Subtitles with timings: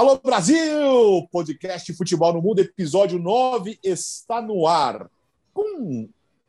[0.00, 1.28] Alô Brasil!
[1.30, 5.10] Podcast Futebol no Mundo, episódio 9 está no ar.
[5.52, 6.08] Com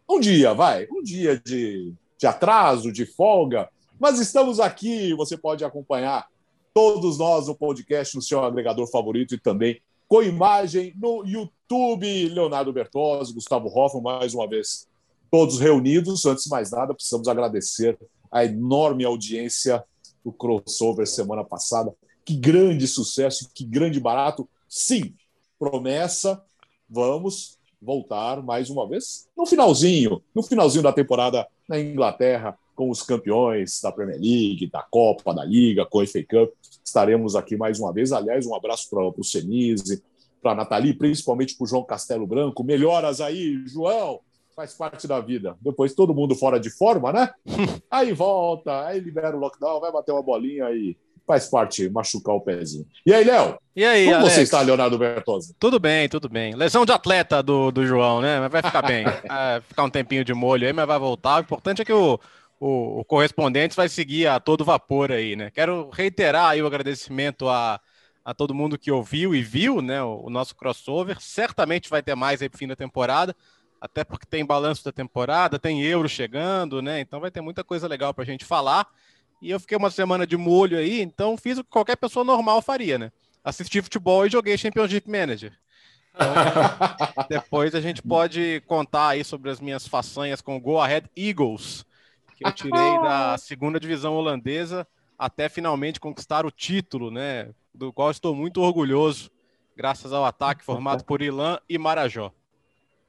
[0.10, 3.68] um dia, vai, um dia de, de atraso, de folga,
[4.00, 5.14] mas estamos aqui.
[5.16, 6.30] Você pode acompanhar
[6.74, 12.30] todos nós no podcast no seu agregador favorito e também com imagem no YouTube.
[12.30, 14.88] Leonardo Bertozzi, Gustavo Hoffman, mais uma vez,
[15.30, 16.26] todos reunidos.
[16.26, 18.00] Antes de mais nada, precisamos agradecer
[18.32, 19.84] a enorme audiência
[20.24, 21.94] do crossover semana passada.
[22.24, 24.48] Que grande sucesso, que grande barato.
[24.68, 25.14] Sim,
[25.60, 26.44] promessa,
[26.90, 33.02] vamos voltar mais uma vez no finalzinho, no finalzinho da temporada na Inglaterra, com os
[33.02, 36.54] campeões da Premier League, da Copa, da Liga, com a FA Cup.
[36.84, 38.12] Estaremos aqui mais uma vez.
[38.12, 40.04] Aliás, um abraço para o Senise,
[40.42, 42.64] para a Nathalie, principalmente para o João Castelo Branco.
[42.64, 44.20] Melhoras aí, João!
[44.56, 45.56] Faz parte da vida.
[45.62, 47.32] Depois todo mundo fora de forma, né?
[47.90, 52.42] Aí volta, aí libera o lockdown, vai bater uma bolinha aí faz parte machucar o
[52.42, 52.86] pezinho.
[53.06, 53.58] E aí, Léo?
[53.76, 54.34] E aí, Como Alex?
[54.34, 55.56] você está, Leonardo Bertozzi?
[55.60, 56.54] Tudo bem, tudo bem.
[56.56, 58.40] Lesão de atleta do, do João, né?
[58.40, 59.06] Mas vai ficar bem.
[59.06, 61.38] Vai ficar um tempinho de molho aí, mas vai voltar.
[61.38, 62.20] O importante é que o,
[62.60, 65.50] o, o correspondente vai seguir a todo vapor aí, né?
[65.52, 67.80] Quero reiterar aí o agradecimento a,
[68.26, 70.04] a todo mundo que ouviu e viu, né?
[70.04, 71.18] O, o nosso crossover.
[71.22, 73.36] Certamente vai ter mais aí pro fim da temporada.
[73.80, 77.00] Até porque tem balanço da temporada, tem euro chegando, né?
[77.00, 78.86] Então vai ter muita coisa legal pra gente falar.
[79.42, 82.62] E eu fiquei uma semana de molho aí, então fiz o que qualquer pessoa normal
[82.62, 83.12] faria, né?
[83.44, 85.52] Assisti futebol e joguei Championship Manager.
[86.14, 86.28] Então,
[87.28, 91.84] depois a gente pode contar aí sobre as minhas façanhas com o Go Ahead Eagles,
[92.38, 94.86] que eu tirei da segunda divisão holandesa
[95.18, 97.50] até finalmente conquistar o título, né?
[97.74, 99.32] Do qual estou muito orgulhoso,
[99.76, 102.32] graças ao ataque formado por Ilan e Marajó.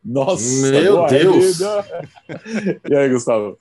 [0.04, 1.58] Nossa, Meu Deus!
[2.88, 3.58] E aí, Gustavo?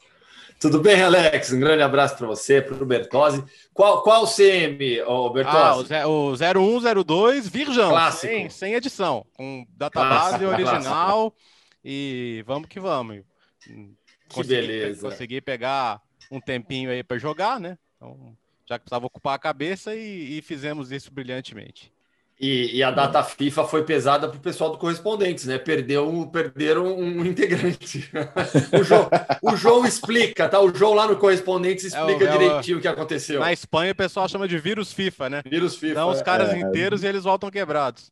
[0.62, 1.52] Tudo bem, Alex?
[1.52, 3.44] Um grande abraço para você, para o Bertozzi.
[3.74, 5.92] Qual, qual CM, ô Bertozzi?
[5.96, 8.32] Ah, o, o 0102 Virgão, Clássico.
[8.32, 11.34] sem, sem edição, com database Clássico, original
[11.84, 13.24] e vamos que vamos.
[14.30, 15.10] Que beleza.
[15.10, 16.00] Consegui pegar
[16.30, 17.76] um tempinho aí para jogar, né?
[17.96, 18.38] Então,
[18.70, 21.91] já que precisava ocupar a cabeça e, e fizemos isso brilhantemente.
[22.42, 25.60] E, e a data FIFA foi pesada para o pessoal do Correspondentes, né?
[25.60, 28.10] Perdeu, um- perderam um integrante.
[28.74, 29.10] o, João,
[29.44, 30.60] o João explica, tá?
[30.60, 33.40] O João lá no Correspondentes explica É o- é o- direitinho o que aconteceu.
[33.40, 35.42] Na Espanha o pessoal chama de vírus FIFA, né?
[35.46, 35.94] Vírus FIFA.
[35.94, 36.60] Dão os caras é.
[36.60, 38.12] inteiros e eles voltam quebrados.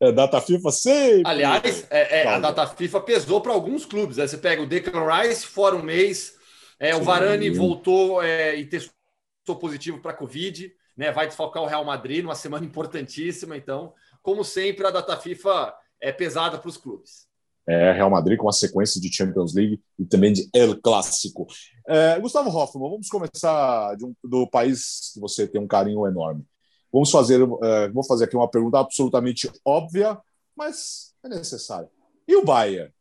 [0.00, 1.22] É data FIFA sempre.
[1.26, 4.16] Aliás, é, é, a data FIFA pesou para alguns clubes.
[4.16, 4.26] Né?
[4.26, 6.32] Você pega o Declan Rice fora um mês,
[6.80, 7.02] é, o.
[7.02, 11.12] Varane voltou é, e testou positivo para Covid, né?
[11.12, 13.56] vai desfalcar o Real Madrid numa semana importantíssima.
[13.56, 13.92] Então,
[14.22, 17.26] como sempre, a data FIFA é pesada para os clubes.
[17.68, 21.46] É, Real Madrid com uma sequência de Champions League e também de El Clássico.
[21.88, 26.44] É, Gustavo Hoffman, vamos começar um- do país que você tem um carinho enorme.
[26.92, 30.16] Vamos fazer, é, vou fazer aqui uma pergunta absolutamente óbvia,
[30.56, 31.90] mas é necessária.
[32.26, 32.92] E o Bayern?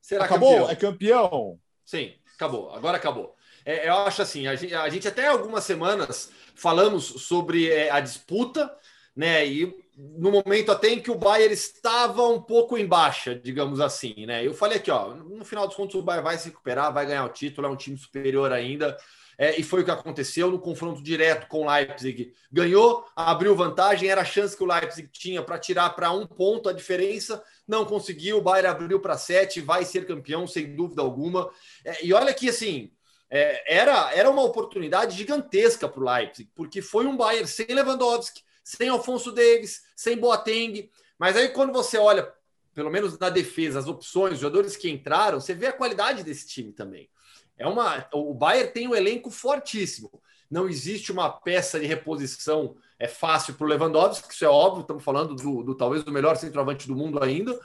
[0.00, 0.48] Será Acabou?
[0.50, 0.70] campeão?
[0.70, 1.58] É campeão?
[1.84, 2.70] Sim, acabou.
[2.72, 3.36] Agora acabou.
[3.64, 8.00] É, eu acho assim, a gente, a gente até algumas semanas falamos sobre é, a
[8.00, 8.74] disputa,
[9.14, 9.46] né?
[9.46, 14.26] E no momento até em que o Bayern estava um pouco em baixa, digamos assim,
[14.26, 14.46] né?
[14.46, 17.24] Eu falei aqui, ó, no final dos contos o Bayern vai se recuperar, vai ganhar
[17.24, 18.96] o título, é um time superior ainda.
[19.38, 22.32] É, e foi o que aconteceu no confronto direto com o Leipzig.
[22.50, 26.68] Ganhou, abriu vantagem, era a chance que o Leipzig tinha para tirar para um ponto
[26.68, 28.38] a diferença, não conseguiu.
[28.38, 31.50] O Bayern abriu para sete, vai ser campeão, sem dúvida alguma.
[31.84, 32.92] É, e olha que assim,
[33.34, 38.42] é, era, era uma oportunidade gigantesca para o Leipzig, porque foi um Bayern sem Lewandowski,
[38.62, 40.90] sem Alfonso Davis, sem Boateng.
[41.18, 42.30] Mas aí quando você olha,
[42.74, 46.46] pelo menos na defesa, as opções, os jogadores que entraram, você vê a qualidade desse
[46.46, 47.08] time também.
[47.56, 50.10] É uma, o Bayern tem um elenco fortíssimo.
[50.50, 54.82] Não existe uma peça de reposição é fácil para o Lewandowski, isso é óbvio.
[54.82, 57.58] Estamos falando do, do talvez do melhor centroavante do mundo ainda.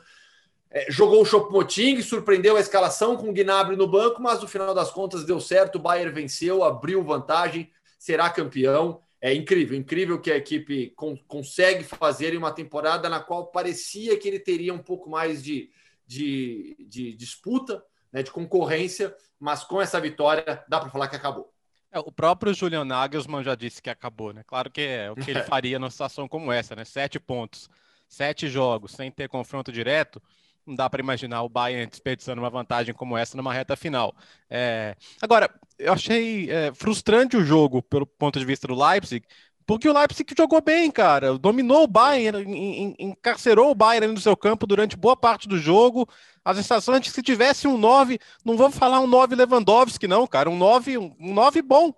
[0.70, 4.74] É, jogou o Choupo-Moting, surpreendeu a escalação com o Gnabry no banco, mas no final
[4.74, 5.76] das contas deu certo.
[5.78, 9.02] O Bayern venceu, abriu vantagem, será campeão.
[9.20, 14.18] É incrível, incrível que a equipe con consegue fazer em uma temporada na qual parecia
[14.18, 15.72] que ele teria um pouco mais de,
[16.06, 21.52] de, de disputa, né, de concorrência, mas com essa vitória dá para falar que acabou.
[21.92, 24.44] É, o próprio Julian Nagelsmann já disse que acabou, né?
[24.46, 26.86] Claro que é o que ele faria numa situação como essa, né?
[26.86, 27.70] Sete pontos,
[28.08, 30.22] sete jogos, sem ter confronto direto,
[30.68, 34.14] não dá para imaginar o Bayern desperdiçando uma vantagem como essa numa reta final.
[34.50, 34.96] É...
[35.22, 35.50] Agora,
[35.80, 39.26] eu achei é, frustrante o jogo pelo ponto de vista do Leipzig,
[39.66, 41.38] porque o Leipzig jogou bem, cara.
[41.38, 45.58] Dominou o Bayern, en- en- encarcerou o Bayern no seu campo durante boa parte do
[45.58, 46.08] jogo.
[46.44, 50.08] A sensação é de que se tivesse um 9, não vou falar um 9 Lewandowski,
[50.08, 50.50] não, cara.
[50.50, 51.94] Um 9, um 9 bom,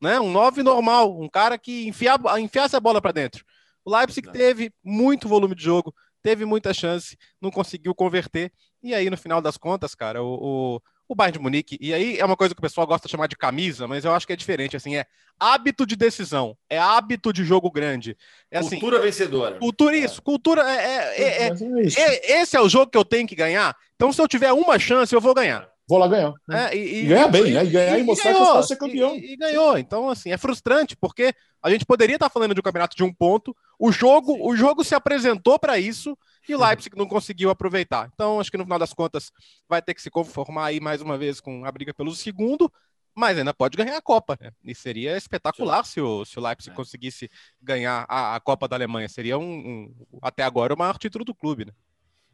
[0.00, 0.20] né?
[0.20, 3.42] Um 9 normal, um cara que enfia, enfiasse a bola para dentro.
[3.84, 5.94] O Leipzig teve muito volume de jogo,
[6.24, 8.50] teve muita chance, não conseguiu converter.
[8.82, 10.38] E aí, no final das contas, cara, o,
[10.76, 13.12] o, o Bayern de Munique, e aí é uma coisa que o pessoal gosta de
[13.12, 15.04] chamar de camisa, mas eu acho que é diferente, assim, é
[15.38, 18.16] hábito de decisão, é hábito de jogo grande.
[18.50, 19.58] É, assim, cultura vencedora.
[19.58, 23.76] Cultura, isso, cultura, é, é, é, esse é o jogo que eu tenho que ganhar,
[23.94, 25.68] então se eu tiver uma chance, eu vou ganhar.
[25.86, 26.32] Vou lá ganhar.
[26.50, 27.64] É, e, e, ganhar bem, né?
[27.64, 29.16] E ganhar e, e mostrar ganhou, que eu posso ser campeão.
[29.16, 29.76] E, ganhou.
[29.76, 33.12] Então, assim, é frustrante, porque a gente poderia estar falando de um campeonato de um
[33.12, 33.54] ponto.
[33.78, 36.16] O jogo, o jogo se apresentou para isso
[36.48, 38.10] e o Leipzig não conseguiu aproveitar.
[38.14, 39.30] Então, acho que no final das contas
[39.68, 42.72] vai ter que se conformar aí mais uma vez com a briga pelo segundo,
[43.14, 44.38] mas ainda pode ganhar a Copa.
[44.40, 44.52] Né?
[44.64, 46.76] E seria espetacular se o, se o Leipzig é.
[46.76, 47.30] conseguisse
[47.62, 49.08] ganhar a, a, Copa da Alemanha.
[49.08, 51.66] Seria um, um, até agora o maior título do clube.
[51.66, 51.72] Né?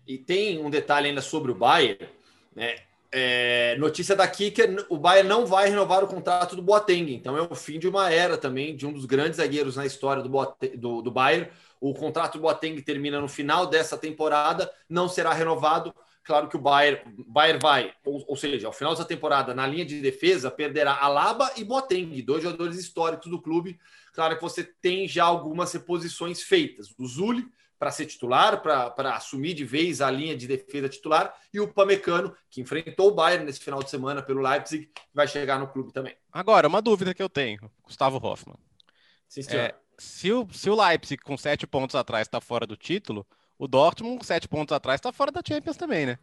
[0.06, 2.08] E tem um detalhe ainda sobre o Bayern,
[2.54, 2.76] né?
[3.12, 7.42] É, notícia daqui que o Bayern não vai renovar o contrato do Boateng, então é
[7.42, 10.76] o fim de uma era também de um dos grandes zagueiros na história do, Boateng,
[10.76, 11.50] do, do Bayern.
[11.80, 15.92] O contrato do Boateng termina no final dessa temporada, não será renovado.
[16.22, 19.84] Claro que o Bayern, Bayern vai, ou, ou seja, ao final dessa temporada, na linha
[19.84, 23.76] de defesa, perderá Alaba e Boateng, dois jogadores históricos do clube.
[24.12, 26.94] Claro que você tem já algumas reposições feitas.
[26.96, 27.48] O Zuli
[27.80, 32.36] para ser titular, para assumir de vez a linha de defesa titular, e o Pamecano,
[32.50, 36.14] que enfrentou o Bayern nesse final de semana pelo Leipzig, vai chegar no clube também.
[36.30, 38.58] Agora, uma dúvida que eu tenho, Gustavo Hoffmann.
[39.26, 43.26] Sim, é, se, o, se o Leipzig com sete pontos atrás está fora do título,
[43.58, 46.18] o Dortmund com sete pontos atrás está fora da Champions também, né?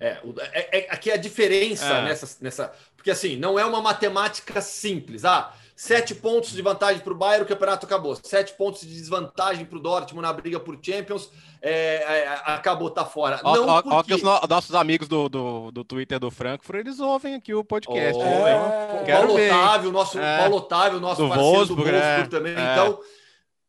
[0.00, 0.18] É,
[0.52, 2.04] é, é, aqui a diferença é.
[2.04, 2.72] nessa, nessa.
[2.96, 5.26] Porque assim, não é uma matemática simples.
[5.26, 8.16] Ah, Sete pontos de vantagem para o Bayern, o campeonato acabou.
[8.22, 11.28] Sete pontos de desvantagem para o Dortmund na briga por Champions,
[11.60, 13.40] é, é, acabou, tá fora.
[13.42, 13.96] Ó, Não ó, porque...
[13.96, 17.52] ó que os no, nossos amigos do, do, do Twitter do Frankfurt, eles ouvem aqui
[17.52, 18.16] o podcast.
[18.16, 20.38] Oh, é, Paulo Otávio, nosso é.
[20.38, 22.26] Paulo Otávio, nosso do parceiro Wolfsburg, do Wolfsburg é.
[22.28, 22.54] também.
[22.54, 22.72] É.
[22.72, 23.00] Então,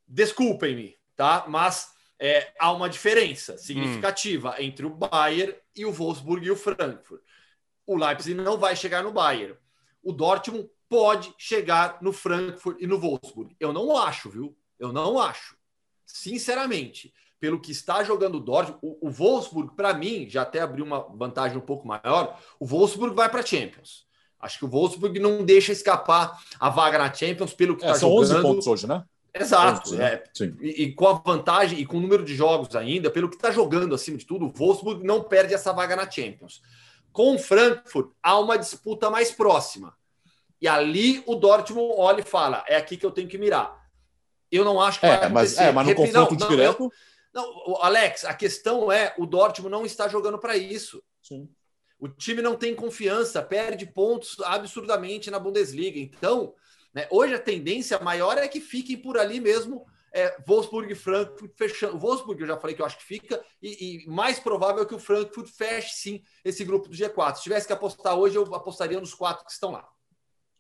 [0.08, 1.46] desculpem-me, tá?
[1.48, 4.56] Mas é, há uma diferença significativa hum.
[4.62, 7.22] entre o Bayern e o Wolfsburg e o Frankfurt.
[7.88, 9.56] O Leipzig não vai chegar no Bayern.
[10.04, 13.56] O Dortmund pode chegar no Frankfurt e no Wolfsburg.
[13.60, 14.56] Eu não acho, viu?
[14.78, 15.58] Eu não acho.
[16.06, 20.86] Sinceramente, pelo que está jogando o Dortmund, o, o Wolfsburg, para mim, já até abriu
[20.86, 24.06] uma vantagem um pouco maior, o Wolfsburg vai para a Champions.
[24.40, 28.00] Acho que o Wolfsburg não deixa escapar a vaga na Champions pelo que está é,
[28.00, 28.28] tá jogando.
[28.28, 29.04] São 11 pontos hoje, né?
[29.34, 29.90] Exato.
[29.90, 30.14] 11, né?
[30.14, 30.24] É.
[30.62, 33.50] E, e, com a vantagem e com o número de jogos ainda, pelo que está
[33.50, 36.62] jogando acima de tudo, o Wolfsburg não perde essa vaga na Champions.
[37.12, 39.98] Com o Frankfurt, há uma disputa mais próxima.
[40.64, 43.78] E ali o Dortmund olha e fala: é aqui que eu tenho que mirar.
[44.50, 45.58] Eu não acho que é, vai acontecer.
[45.58, 46.92] Mas, é, mas no Repito, confronto não, direto.
[47.34, 51.04] Não, não, Alex, a questão é: o Dortmund não está jogando para isso.
[51.22, 51.50] Sim.
[52.00, 56.00] O time não tem confiança, perde pontos absurdamente na Bundesliga.
[56.00, 56.54] Então,
[56.94, 59.86] né, hoje a tendência maior é que fiquem por ali mesmo.
[60.14, 62.00] É, Wolfsburg e Frankfurt fechando.
[62.00, 64.96] Wolfsburg eu já falei que eu acho que fica, e, e, mais provável é que
[64.96, 67.36] o Frankfurt feche sim esse grupo do G4.
[67.36, 69.93] Se tivesse que apostar hoje, eu apostaria nos quatro que estão lá.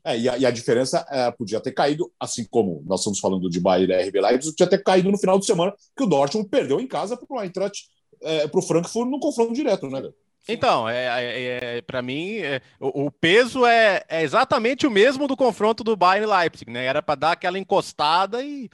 [0.05, 3.49] É, e, a, e, a, diferença é, podia ter caído, assim como nós estamos falando
[3.49, 6.49] de Bayern e RB Leipzig, podia ter caído no final de semana, que o Dortmund
[6.49, 7.87] perdeu em casa para o Eintracht,
[8.21, 10.01] é, para o Frankfurt no confronto direto, né?
[10.47, 15.25] Então, é, é, é para mim, é, o, o, peso é, é, exatamente o mesmo
[15.25, 16.83] do confronto do Bayern e Leipzig, né?
[16.85, 18.69] Era para dar aquela encostada e.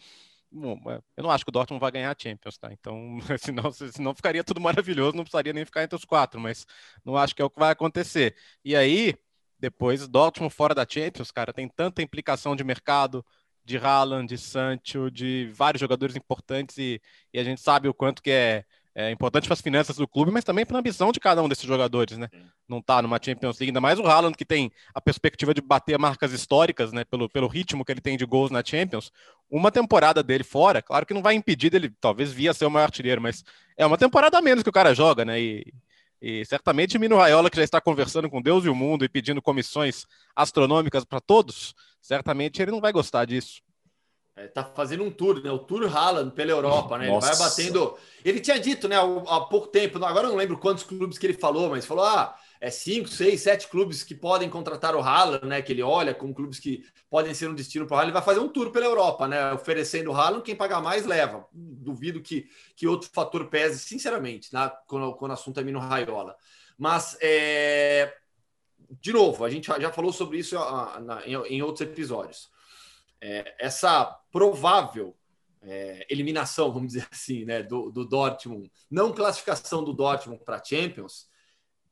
[0.51, 2.71] Bom, é, eu não acho que o Dortmund vai ganhar a Champions, tá?
[2.73, 6.65] Então, senão, senão ficaria tudo maravilhoso, não precisaria nem ficar entre os quatro, mas
[7.05, 8.35] não acho que é o que vai acontecer.
[8.65, 9.13] E aí,
[9.59, 13.25] depois, Dortmund fora da Champions, cara, tem tanta implicação de mercado,
[13.65, 17.01] de Haaland, de Sancho, de vários jogadores importantes e,
[17.33, 18.63] e a gente sabe o quanto que é,
[18.95, 21.47] é importante para as finanças do clube, mas também para a ambição de cada um
[21.47, 22.27] desses jogadores, né?
[22.67, 25.99] Não tá numa Champions League, ainda mais o Haaland que tem a perspectiva de bater
[25.99, 27.03] marcas históricas, né?
[27.05, 29.11] Pelo, pelo ritmo que ele tem de gols na Champions.
[29.49, 32.85] Uma temporada dele fora, claro que não vai impedir dele, talvez via ser o maior
[32.85, 33.43] artilheiro, mas
[33.77, 35.39] é uma temporada a menos que o cara joga, né?
[35.39, 35.73] E,
[36.21, 39.41] e certamente Mino Raiola, que já está conversando com Deus e o mundo e pedindo
[39.41, 43.61] comissões astronômicas para todos, certamente ele não vai gostar disso.
[44.35, 45.51] É, tá fazendo um tour, né?
[45.51, 47.07] O Tour Haaland pela Europa, né?
[47.07, 47.27] Nossa.
[47.27, 47.97] Ele vai batendo.
[48.23, 51.33] Ele tinha dito, né, há pouco tempo, agora eu não lembro quantos clubes que ele
[51.33, 55.61] falou, mas falou: ah, é cinco, seis, sete clubes que podem contratar o Haaland, né?
[55.61, 58.09] Que ele olha como clubes que podem ser um destino para o Haaland.
[58.09, 59.53] Ele vai fazer um tour pela Europa, né?
[59.53, 61.47] Oferecendo o Haaland, quem pagar mais leva.
[61.53, 64.69] Duvido que, que outro fator pese, sinceramente, né?
[64.87, 66.35] quando, quando o assunto é Mino Raiola.
[66.77, 68.13] Mas, é...
[69.01, 70.55] de novo, a gente já falou sobre isso
[71.47, 72.49] em outros episódios.
[73.21, 75.15] É, essa provável
[75.61, 81.27] é, eliminação, vamos dizer assim, né, do, do Dortmund, não classificação do Dortmund para Champions,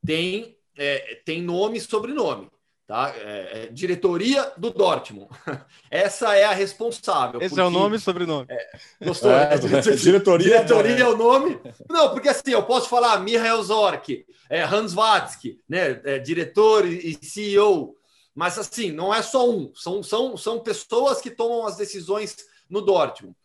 [0.06, 2.50] tem, é, tem nome e sobrenome.
[2.86, 3.14] tá?
[3.18, 5.28] É, é, diretoria do Dortmund.
[5.92, 7.42] Essa é a responsável.
[7.42, 7.62] Esse porque...
[7.62, 8.48] é o nome e sobrenome.
[8.50, 8.70] É,
[9.04, 9.32] gostou?
[9.32, 9.58] É, é
[9.96, 11.60] diretoria, diretoria é o nome.
[11.90, 16.00] Não, porque assim, eu posso falar Michael Zorc, é, Hans Watzke, né?
[16.06, 17.96] É, diretor e CEO.
[18.34, 22.38] Mas assim, não é só um, são, são, são pessoas que tomam as decisões
[22.70, 23.36] no Dortmund.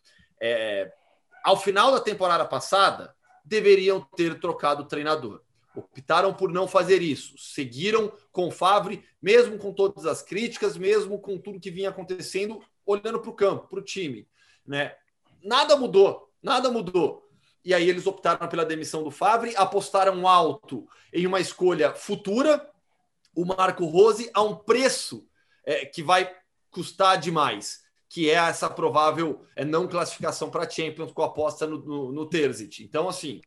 [1.43, 3.13] ao final da temporada passada,
[3.43, 5.41] deveriam ter trocado o treinador
[5.75, 7.37] optaram por não fazer isso.
[7.37, 12.61] Seguiram com o Favre, mesmo com todas as críticas, mesmo com tudo que vinha acontecendo,
[12.85, 14.27] olhando para o campo, para o time.
[14.65, 14.95] Né?
[15.43, 17.27] Nada mudou, nada mudou.
[17.65, 22.69] E aí eles optaram pela demissão do Favre, apostaram alto em uma escolha futura,
[23.35, 25.27] o Marco Rose, a um preço
[25.65, 26.29] é, que vai
[26.69, 32.11] custar demais, que é essa provável é, não classificação para Champions com aposta no, no,
[32.11, 32.83] no Terzic.
[32.83, 33.41] Então, assim,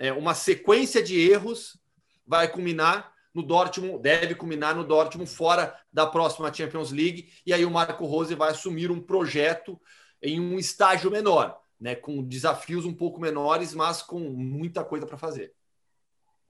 [0.00, 1.78] é, uma sequência de erros
[2.26, 7.64] vai culminar no Dortmund, deve culminar no Dortmund fora da próxima Champions League, e aí
[7.66, 9.78] o Marco Rose vai assumir um projeto
[10.22, 15.18] em um estágio menor, né, com desafios um pouco menores, mas com muita coisa para
[15.18, 15.52] fazer.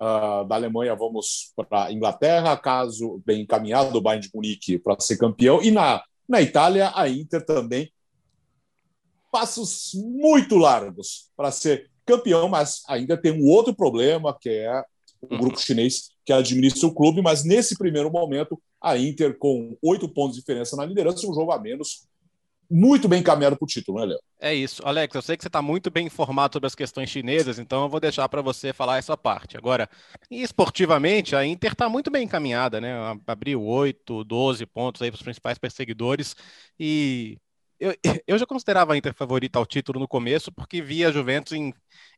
[0.01, 5.19] Uh, da Alemanha vamos para Inglaterra, caso bem encaminhado, o Bayern de Munique para ser
[5.19, 7.93] campeão, e na, na Itália, a Inter também
[9.31, 14.83] passos muito largos para ser campeão, mas ainda tem um outro problema, que é
[15.23, 15.63] o grupo uhum.
[15.63, 20.41] chinês que administra o clube, mas nesse primeiro momento, a Inter, com oito pontos de
[20.41, 22.07] diferença na liderança, um jogo a menos,
[22.71, 24.19] muito bem encaminhado para o título, né, Léo?
[24.41, 24.81] É isso.
[24.85, 27.89] Alex, eu sei que você está muito bem informado sobre as questões chinesas, então eu
[27.89, 29.57] vou deixar para você falar essa parte.
[29.57, 29.91] Agora,
[30.31, 32.95] esportivamente, a Inter está muito bem encaminhada, né?
[33.27, 36.37] Abriu 8, 12 pontos aí para os principais perseguidores
[36.79, 37.37] e
[37.81, 37.95] eu,
[38.27, 41.73] eu já considerava a Inter favorita ao título no começo, porque via a Juventus em,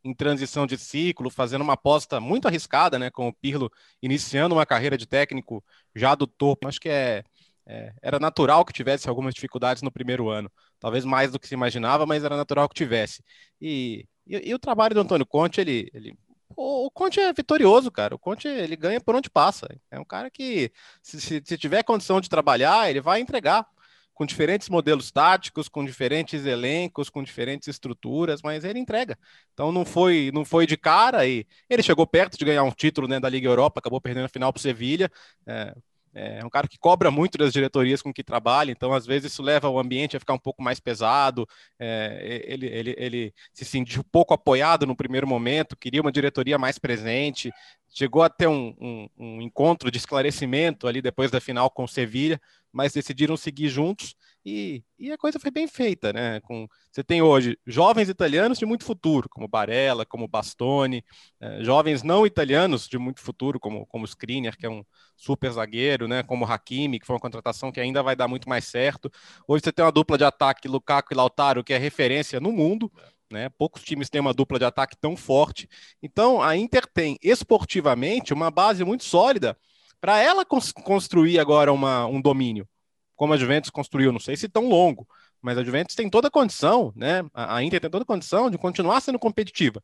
[0.05, 3.11] em transição de ciclo, fazendo uma aposta muito arriscada, né?
[3.11, 3.71] Com o Pirlo
[4.03, 5.65] iniciando uma carreira de técnico
[5.95, 6.69] já do topo.
[6.69, 7.23] Acho que é,
[7.65, 10.51] é, era natural que tivesse algumas dificuldades no primeiro ano.
[10.81, 13.23] Talvez mais do que se imaginava, mas era natural que tivesse.
[13.61, 16.17] E, e, e o trabalho do Antônio Conte, ele, ele
[16.57, 18.15] o Conte é vitorioso, cara.
[18.15, 19.69] O Conte ele ganha por onde passa.
[19.91, 20.71] É um cara que,
[21.03, 23.67] se, se, se tiver condição de trabalhar, ele vai entregar
[24.15, 29.19] com diferentes modelos táticos, com diferentes elencos, com diferentes estruturas, mas ele entrega.
[29.53, 33.09] Então não foi, não foi de cara e ele chegou perto de ganhar um título
[33.09, 35.11] né, da Liga Europa, acabou perdendo a final para o Sevilha.
[35.47, 35.75] É,
[36.15, 39.43] é um cara que cobra muito das diretorias com que trabalha, então às vezes isso
[39.43, 41.47] leva o ambiente a ficar um pouco mais pesado.
[41.79, 46.79] É, ele, ele, ele se sentiu pouco apoiado no primeiro momento, queria uma diretoria mais
[46.79, 47.51] presente,
[47.89, 51.89] chegou a ter um, um, um encontro de esclarecimento ali depois da final com o
[51.89, 52.39] Sevilha,
[52.73, 54.15] mas decidiram seguir juntos
[54.45, 56.41] e, e, a coisa foi bem feita, né?
[56.41, 61.05] Com, você tem hoje jovens italianos de muito futuro, como Barella, como Bastoni,
[61.41, 64.85] é, jovens não italianos de muito futuro, como, como Skriniar, que é um
[65.17, 66.25] super zagueiro, né?
[66.25, 69.11] Como Hakimi, que foi uma contratação que ainda vai dar muito mais certo.
[69.47, 72.91] Hoje você tem uma dupla de ataque, Lukaku e Lautaro, que é referência no mundo,
[73.31, 73.49] né?
[73.51, 75.69] Poucos times têm uma dupla de ataque tão forte.
[76.03, 79.57] Então, a Inter tem esportivamente uma base muito sólida
[80.03, 82.69] para ela cons construir agora uma, um domínio,
[83.15, 85.07] como a Juventus construiu, não sei se tão longo,
[85.41, 87.23] mas a Juventus tem toda a condição, né?
[87.33, 89.81] A Inter tem toda a condição de continuar sendo competitiva,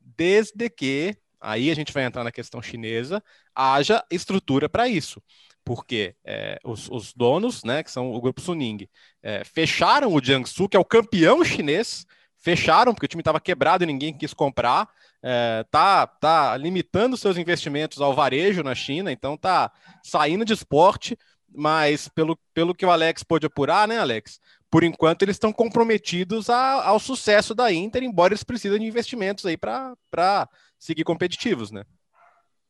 [0.00, 3.22] desde que aí a gente vai entrar na questão chinesa,
[3.54, 5.22] haja estrutura para isso.
[5.64, 8.88] Porque é, os, os, donos, né, que são o grupo Suning,
[9.22, 12.04] é, fecharam o Jiangsu, que é o campeão chinês,
[12.38, 14.88] fecharam porque o time estava quebrado e ninguém quis comprar.
[15.22, 19.70] É, tá, tá limitando seus investimentos ao varejo na China, então tá
[20.02, 21.16] saindo de esporte,
[21.54, 24.40] mas pelo, pelo que o Alex pôde apurar, né, Alex?
[24.70, 29.44] Por enquanto eles estão comprometidos a, ao sucesso da Inter, embora eles precisem de investimentos
[29.44, 30.48] aí para
[30.78, 31.84] seguir competitivos, né?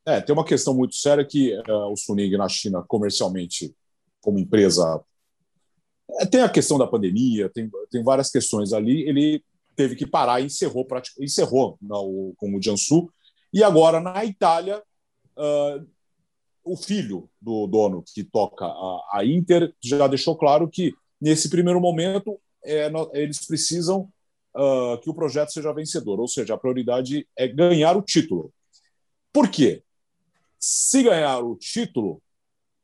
[0.05, 3.73] É, tem uma questão muito séria que uh, o Suning na China, comercialmente,
[4.19, 4.99] como empresa,
[6.19, 9.07] é, tem a questão da pandemia, tem, tem várias questões ali.
[9.07, 9.43] Ele
[9.75, 10.87] teve que parar e encerrou,
[11.19, 13.11] encerrou no, com o Jiangsu.
[13.53, 14.81] E agora, na Itália,
[15.37, 15.87] uh,
[16.63, 21.79] o filho do dono que toca a, a, Inter já deixou claro que, nesse primeiro
[21.79, 24.09] momento, é, eles precisam
[24.55, 28.53] uh, que o projeto seja vencedor, ou seja, a prioridade é ganhar o título.
[29.33, 29.83] Por quê?
[30.59, 32.21] Se ganhar o título,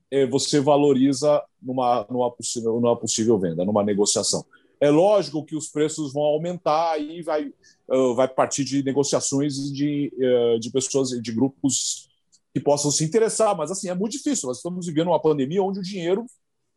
[0.09, 4.45] é, você valoriza numa, numa, possível, numa possível venda, numa negociação.
[4.79, 7.51] É lógico que os preços vão aumentar e vai,
[7.89, 12.09] uh, vai partir de negociações de, uh, de pessoas, de grupos
[12.53, 14.47] que possam se interessar, mas assim, é muito difícil.
[14.47, 16.25] Nós estamos vivendo uma pandemia onde o dinheiro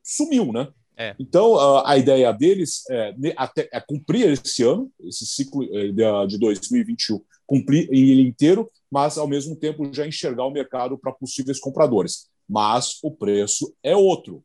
[0.03, 0.69] sumiu, né?
[0.97, 1.15] É.
[1.19, 6.39] Então, uh, a ideia deles é, até, é cumprir esse ano, esse ciclo eh, de
[6.39, 12.29] 2021, cumprir ele inteiro, mas ao mesmo tempo já enxergar o mercado para possíveis compradores.
[12.47, 14.45] mas o preço é outro,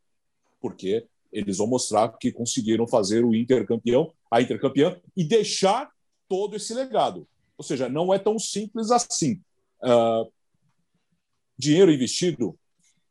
[0.62, 1.05] porque
[1.36, 5.89] eles vão mostrar que conseguiram fazer o Inter campeão, a Inter campeã e deixar
[6.27, 7.27] todo esse legado.
[7.58, 9.42] Ou seja, não é tão simples assim.
[9.84, 10.32] Uh,
[11.58, 12.58] dinheiro investido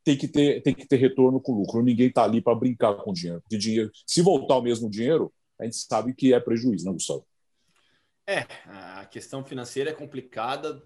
[0.03, 1.83] tem que ter tem que ter retorno com lucro.
[1.83, 3.41] Ninguém está ali para brincar com dinheiro.
[3.43, 7.27] Porque dinheiro, se voltar o mesmo dinheiro, a gente sabe que é prejuízo, né, Gustavo?
[8.27, 10.83] É, a questão financeira é complicada.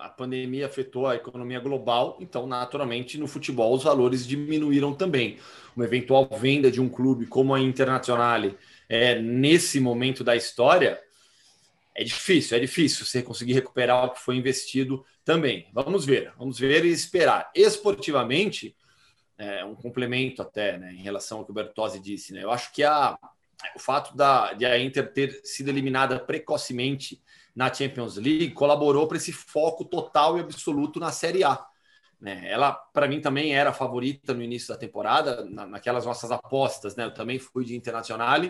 [0.00, 5.38] A pandemia afetou a economia global, então, naturalmente, no futebol os valores diminuíram também.
[5.76, 8.56] Uma eventual venda de um clube como a Internazionale
[8.88, 11.00] é, nesse momento da história
[11.94, 15.68] é difícil, é difícil você conseguir recuperar o que foi investido também.
[15.72, 17.50] Vamos ver, vamos ver e esperar.
[17.54, 18.74] Esportivamente,
[19.36, 22.42] é, um complemento até né, em relação ao que o Bertozzi disse, né?
[22.42, 23.18] Eu acho que a,
[23.74, 27.20] o fato da, de a Inter ter sido eliminada precocemente
[27.54, 31.64] na Champions League colaborou para esse foco total e absoluto na Série A.
[32.20, 32.42] Né?
[32.44, 36.94] Ela, para mim, também era a favorita no início da temporada, na, naquelas nossas apostas.
[36.94, 37.04] Né?
[37.04, 38.40] Eu também fui de Internacional,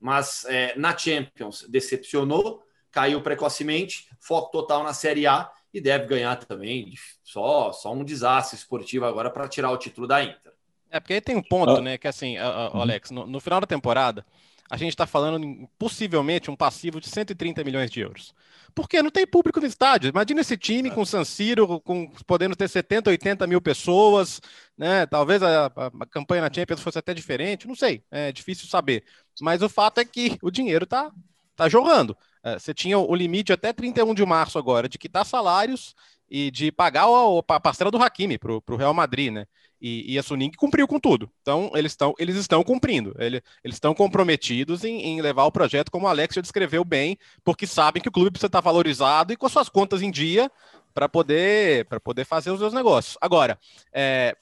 [0.00, 6.36] mas é, na Champions decepcionou, caiu precocemente, foco total na Série A e deve ganhar
[6.36, 6.92] também.
[7.22, 10.52] Só, só um desastre esportivo agora para tirar o título da Inter.
[10.90, 11.80] É, porque aí tem um ponto, ah.
[11.80, 11.98] né?
[11.98, 12.80] Que assim, uhum.
[12.80, 14.24] Alex, no, no, final da temporada,
[14.70, 18.34] a gente está falando possivelmente um passivo de 130 milhões de euros.
[18.74, 20.10] Porque não tem público no estádio.
[20.10, 24.40] Imagina esse time com San Siro, com, podendo ter 70, 80 mil pessoas,
[24.76, 25.06] né?
[25.06, 29.04] Talvez a, a, a campanha na Champions fosse até diferente, não sei, é difícil saber.
[29.40, 31.10] Mas o fato é que o dinheiro está
[31.54, 32.16] tá jorrando.
[32.42, 35.94] É, você tinha o limite até 31 de março agora de quitar salários
[36.28, 39.46] e de pagar a, parcela do Hakimi para o Real Madrid, né?
[39.80, 41.30] E, e a Suning cumpriu com tudo.
[41.42, 43.14] Então, eles estão eles estão cumprindo.
[43.18, 47.18] Ele, eles estão comprometidos em, em, levar o projeto, como o Alex já descreveu bem,
[47.44, 50.50] porque sabem que o clube precisa estar valorizado e com suas contas em dia
[50.94, 53.18] para poder, poder fazer os seus negócios.
[53.20, 53.58] Agora,
[53.92, 54.34] é,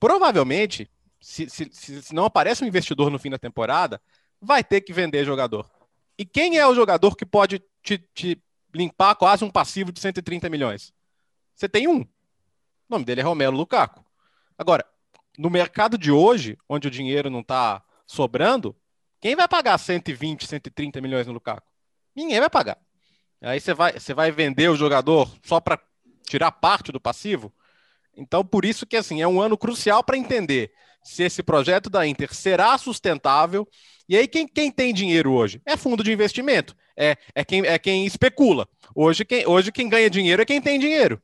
[0.00, 0.90] provavelmente,
[1.20, 4.00] se, se, se não aparece um investidor no fim da temporada,
[4.40, 5.70] vai ter que vender jogador.
[6.18, 8.42] E quem é o jogador que pode te, te
[8.74, 10.92] limpar quase um passivo de 130 milhões?
[11.54, 12.00] Você tem um.
[12.00, 12.06] O
[12.88, 14.04] nome dele é Romero Lukaku.
[14.58, 14.84] Agora,
[15.38, 18.76] no mercado de hoje, onde o dinheiro não está sobrando,
[19.20, 21.66] quem vai pagar 120, 130 milhões no Lukaku?
[22.14, 22.78] Ninguém vai pagar.
[23.40, 25.80] Aí você vai, você vai vender o jogador só para
[26.28, 27.52] tirar parte do passivo?
[28.16, 32.06] Então, por isso que assim, é um ano crucial para entender se esse projeto da
[32.06, 33.66] Inter será sustentável.
[34.08, 35.60] E aí, quem, quem tem dinheiro hoje?
[35.64, 38.68] É fundo de investimento, é, é, quem, é quem especula.
[38.94, 41.20] Hoje quem, hoje, quem ganha dinheiro é quem tem dinheiro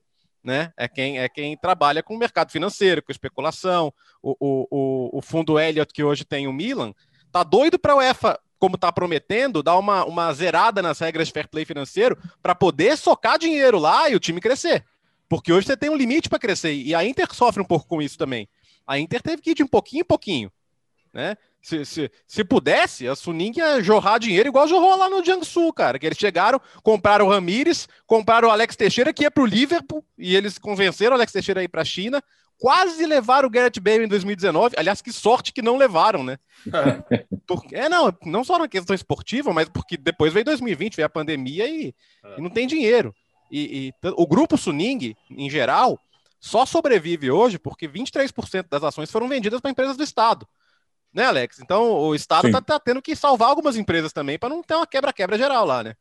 [0.48, 0.72] né?
[0.78, 3.92] É quem, é quem trabalha com o mercado financeiro, com especulação.
[4.22, 6.94] O, o, o, fundo Elliott, que hoje tem o Milan,
[7.30, 11.34] tá doido para o UEFA, como está prometendo, dar uma, uma zerada nas regras de
[11.34, 14.86] fair play financeiro para poder socar dinheiro lá e o time crescer.
[15.28, 16.72] Porque hoje você tem um limite para crescer.
[16.72, 18.48] E a Inter sofre um pouco com isso também.
[18.86, 20.50] A Inter teve que ir de um pouquinho em pouquinho.
[21.12, 21.36] Né?
[21.60, 25.98] Se, se, se pudesse, a Suning ia jorrar dinheiro igual jorrou lá no Jiangsu, cara.
[25.98, 30.04] Que eles chegaram, compraram o Ramires, compraram o Alex Teixeira, que ia para o Liverpool,
[30.16, 32.22] e eles convenceram o Alex Teixeira a ir para a China.
[32.58, 34.76] Quase levaram o Garrett Bale em 2019.
[34.78, 36.38] Aliás, que sorte que não levaram, né?
[37.46, 41.10] porque, é, não, não só na questão esportiva, mas porque depois veio 2020, veio a
[41.10, 41.94] pandemia e,
[42.36, 43.14] e não tem dinheiro.
[43.50, 46.00] E, e, o grupo Suning, em geral,
[46.40, 50.46] só sobrevive hoje porque 23% das ações foram vendidas para empresas do Estado
[51.12, 51.58] né, Alex?
[51.60, 54.86] Então o Estado está tá tendo que salvar algumas empresas também para não ter uma
[54.86, 55.94] quebra-quebra geral lá, né?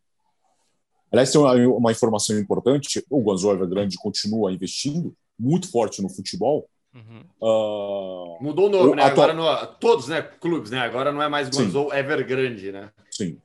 [1.12, 6.70] Aliás, tem uma, uma informação importante: o Guangzhou Evergrande continua investindo muito forte no futebol.
[6.94, 7.24] Uhum.
[7.42, 9.04] Uh, Mudou o nome, o, né?
[9.04, 9.30] Atual...
[9.30, 10.22] Agora no, todos, né?
[10.22, 10.80] Clubes, né?
[10.80, 12.92] Agora não é mais Guangzhou Evergrande, né?
[13.12, 13.40] Sim.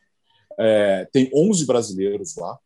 [0.59, 2.59] É, tem 11 brasileiros lá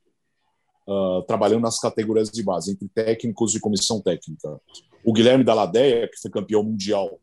[0.88, 4.60] uh, trabalhando nas categorias de base, entre técnicos e comissão técnica.
[5.04, 7.20] O Guilherme Daladeia, que foi campeão mundial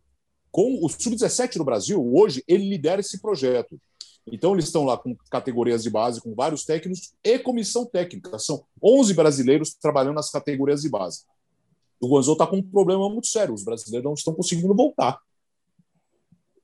[0.53, 3.81] com o Sub-17 no Brasil, hoje, ele lidera esse projeto.
[4.27, 8.37] Então, eles estão lá com categorias de base, com vários técnicos e comissão técnica.
[8.37, 11.23] São 11 brasileiros trabalhando nas categorias de base.
[11.99, 13.51] O Guangzhou está com um problema muito sério.
[13.51, 15.19] Os brasileiros não estão conseguindo voltar.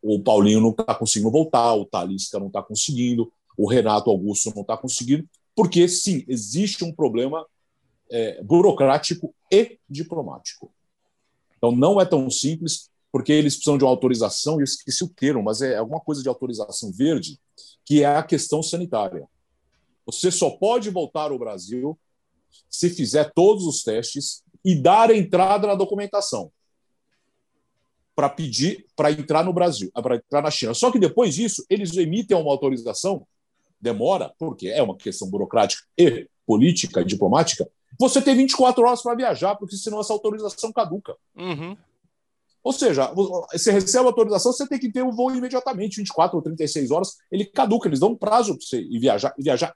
[0.03, 4.61] O Paulinho não está conseguindo voltar, o Talisca não está conseguindo, o Renato Augusto não
[4.61, 7.43] está conseguindo, porque, sim, existe um problema
[8.11, 10.71] é, burocrático e diplomático.
[11.57, 15.43] Então, não é tão simples porque eles precisam de uma autorização, eu esqueci o termo,
[15.43, 17.39] mas é alguma coisa de autorização verde,
[17.85, 19.27] que é a questão sanitária.
[20.05, 21.97] Você só pode voltar ao Brasil
[22.69, 26.51] se fizer todos os testes e dar entrada na documentação
[28.15, 30.73] para pedir para entrar no Brasil, para entrar na China.
[30.73, 33.25] Só que depois disso, eles emitem uma autorização,
[33.79, 37.69] demora, porque é uma questão burocrática e política e diplomática,
[37.99, 41.15] você tem 24 horas para viajar, porque senão essa autorização caduca.
[41.35, 41.77] Uhum.
[42.63, 43.11] Ou seja,
[43.51, 47.15] você recebe a autorização, você tem que ter o voo imediatamente, 24 ou 36 horas,
[47.31, 49.73] ele caduca, eles dão um prazo para você ir viajar, ir viajar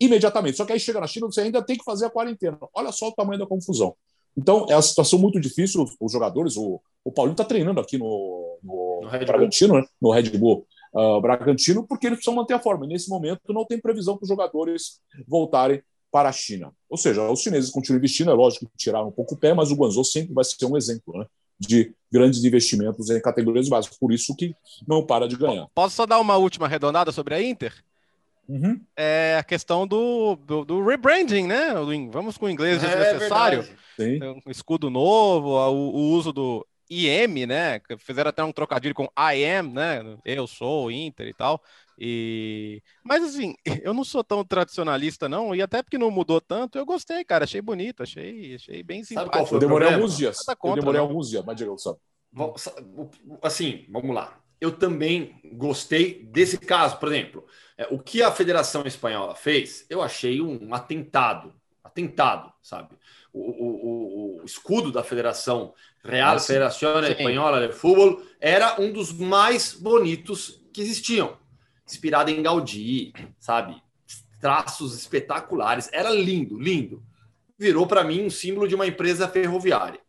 [0.00, 0.56] imediatamente.
[0.56, 2.58] Só que aí chega na China, você ainda tem que fazer a quarentena.
[2.74, 3.94] Olha só o tamanho da confusão.
[4.36, 5.84] Então, é uma situação muito difícil.
[6.00, 9.84] Os jogadores, o, o Paulinho está treinando aqui no, no, no Red Bragantino, né?
[10.00, 12.84] no Red Bull uh, Bragantino, porque eles precisam manter a forma.
[12.84, 16.72] E nesse momento, não tem previsão para os jogadores voltarem para a China.
[16.88, 19.70] Ou seja, os chineses continuam investindo, é lógico que tiraram um pouco o pé, mas
[19.70, 21.26] o Guangzhou sempre vai ser um exemplo né,
[21.58, 24.54] de grandes investimentos em categorias básicas, por isso que
[24.86, 25.66] não para de ganhar.
[25.74, 27.74] Posso só dar uma última arredondada sobre a Inter?
[28.48, 28.80] Uhum.
[28.96, 31.74] É a questão do, do, do, rebranding, né?
[32.10, 33.66] Vamos com o inglês é desnecessário.
[33.98, 37.80] É um escudo novo, o, o uso do IM, né?
[37.98, 40.18] Fizeram até um trocadilho com I am, né?
[40.24, 41.60] Eu sou Inter e tal.
[41.98, 46.78] E mas assim, eu não sou tão tradicionalista não, e até porque não mudou tanto,
[46.78, 49.54] eu gostei, cara, achei bonito, achei, achei bem simpático.
[49.54, 50.38] eu demorei alguns dias.
[50.58, 51.08] Contra, eu demorei não.
[51.08, 51.98] alguns dias, mas diga, sabe.
[53.42, 54.40] Assim, vamos lá.
[54.60, 60.00] Eu também gostei desse caso, por exemplo, é, o que a Federação Espanhola fez, eu
[60.00, 61.52] achei um atentado,
[61.82, 62.96] atentado, sabe?
[63.32, 69.74] O, o, o escudo da Federação Real Federação Espanhola de Futebol era um dos mais
[69.74, 71.36] bonitos que existiam
[71.86, 73.80] inspirada em Gaudí, sabe?
[74.40, 75.88] Traços espetaculares.
[75.92, 77.02] Era lindo, lindo.
[77.58, 80.00] Virou para mim um símbolo de uma empresa ferroviária.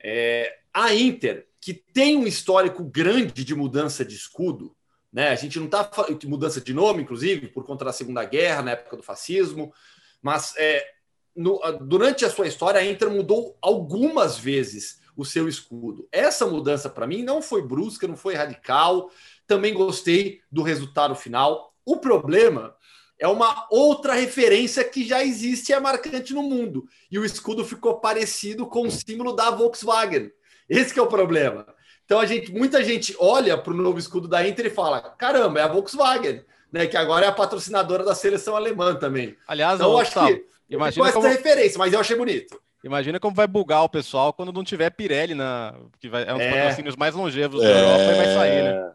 [0.00, 4.76] É, a Inter, que tem um histórico grande de mudança de escudo,
[5.12, 5.30] né?
[5.30, 5.90] A gente não está
[6.26, 9.72] mudança de nome, inclusive, por conta da Segunda Guerra, na época do fascismo,
[10.20, 10.84] mas é,
[11.34, 16.08] no, durante a sua história, a Inter mudou algumas vezes o seu escudo.
[16.12, 19.10] Essa mudança, para mim, não foi brusca, não foi radical,
[19.48, 21.74] também gostei do resultado final.
[21.84, 22.76] O problema
[23.18, 26.86] é uma outra referência que já existe e é marcante no mundo.
[27.10, 30.30] E o escudo ficou parecido com o símbolo da Volkswagen.
[30.68, 31.66] Esse é o problema.
[32.04, 35.60] Então a gente, muita gente olha para o novo escudo da Inter e fala: caramba,
[35.60, 36.86] é a Volkswagen, né?
[36.86, 39.36] Que agora é a patrocinadora da seleção alemã também.
[39.46, 41.26] Aliás, então, eu acho que imagina como...
[41.26, 42.60] essa referência, mas eu achei bonito.
[42.84, 46.38] Imagina como vai bugar o pessoal quando não tiver Pirelli na que vai, é um
[46.38, 46.52] dos é.
[46.52, 48.92] patrocínios mais longevos da Europa e vai sair, né?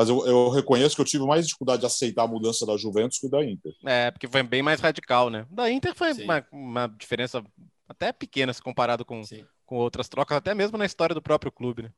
[0.00, 3.18] Mas eu, eu, reconheço que eu tive mais dificuldade de aceitar a mudança da Juventus
[3.18, 3.70] que da Inter.
[3.84, 5.44] É, porque foi bem mais radical, né?
[5.50, 7.44] Da Inter foi uma, uma, diferença
[7.86, 9.20] até pequena se comparado com,
[9.66, 11.90] com outras trocas, até mesmo na história do próprio clube, né?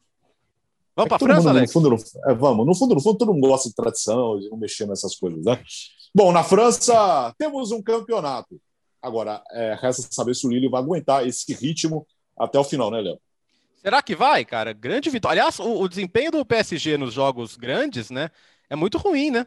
[0.97, 1.73] Vamos é para a França, mundo, Alex?
[1.73, 2.67] No fundo, no, é, vamos.
[2.67, 5.63] No fundo, no fundo, todo mundo gosta de tradição, de não mexer nessas coisas, né?
[6.13, 8.61] Bom, na França, temos um campeonato.
[9.01, 12.05] Agora, é, resta saber se o Lille vai aguentar esse ritmo
[12.37, 13.21] até o final, né, Léo?
[13.83, 14.73] Será que vai, cara?
[14.73, 15.43] Grande vitória.
[15.43, 18.31] Aliás, o, o, desempenho do PSG nos jogos grandes, né?
[18.71, 19.47] É muito ruim, né?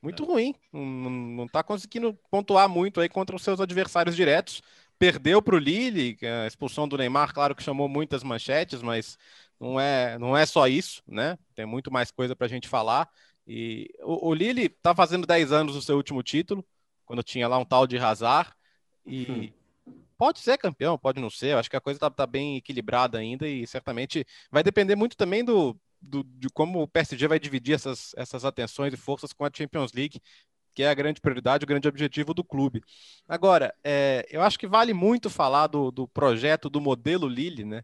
[0.00, 0.26] Muito é.
[0.26, 0.54] ruim.
[0.72, 4.62] Não, não tá conseguindo pontuar muito aí contra os seus adversários diretos.
[4.98, 9.18] Perdeu para o Lille, a expulsão do Neymar, claro que chamou muitas manchetes, mas
[9.60, 11.38] não é, não é só isso, né?
[11.54, 13.06] Tem muito mais coisa para a gente falar.
[13.46, 16.64] E o, o Lille tá fazendo 10 anos do seu último título,
[17.04, 18.50] quando tinha lá um tal de Hazard.
[19.04, 19.65] E, hum
[20.18, 21.52] pode ser campeão, pode não ser.
[21.52, 25.16] Eu acho que a coisa está tá bem equilibrada ainda e certamente vai depender muito
[25.16, 29.44] também do, do, de como o PSG vai dividir essas, essas atenções e forças com
[29.44, 30.20] a Champions League,
[30.74, 32.82] que é a grande prioridade, o grande objetivo do clube.
[33.26, 37.82] Agora, é, eu acho que vale muito falar do, do projeto, do modelo Lille, né?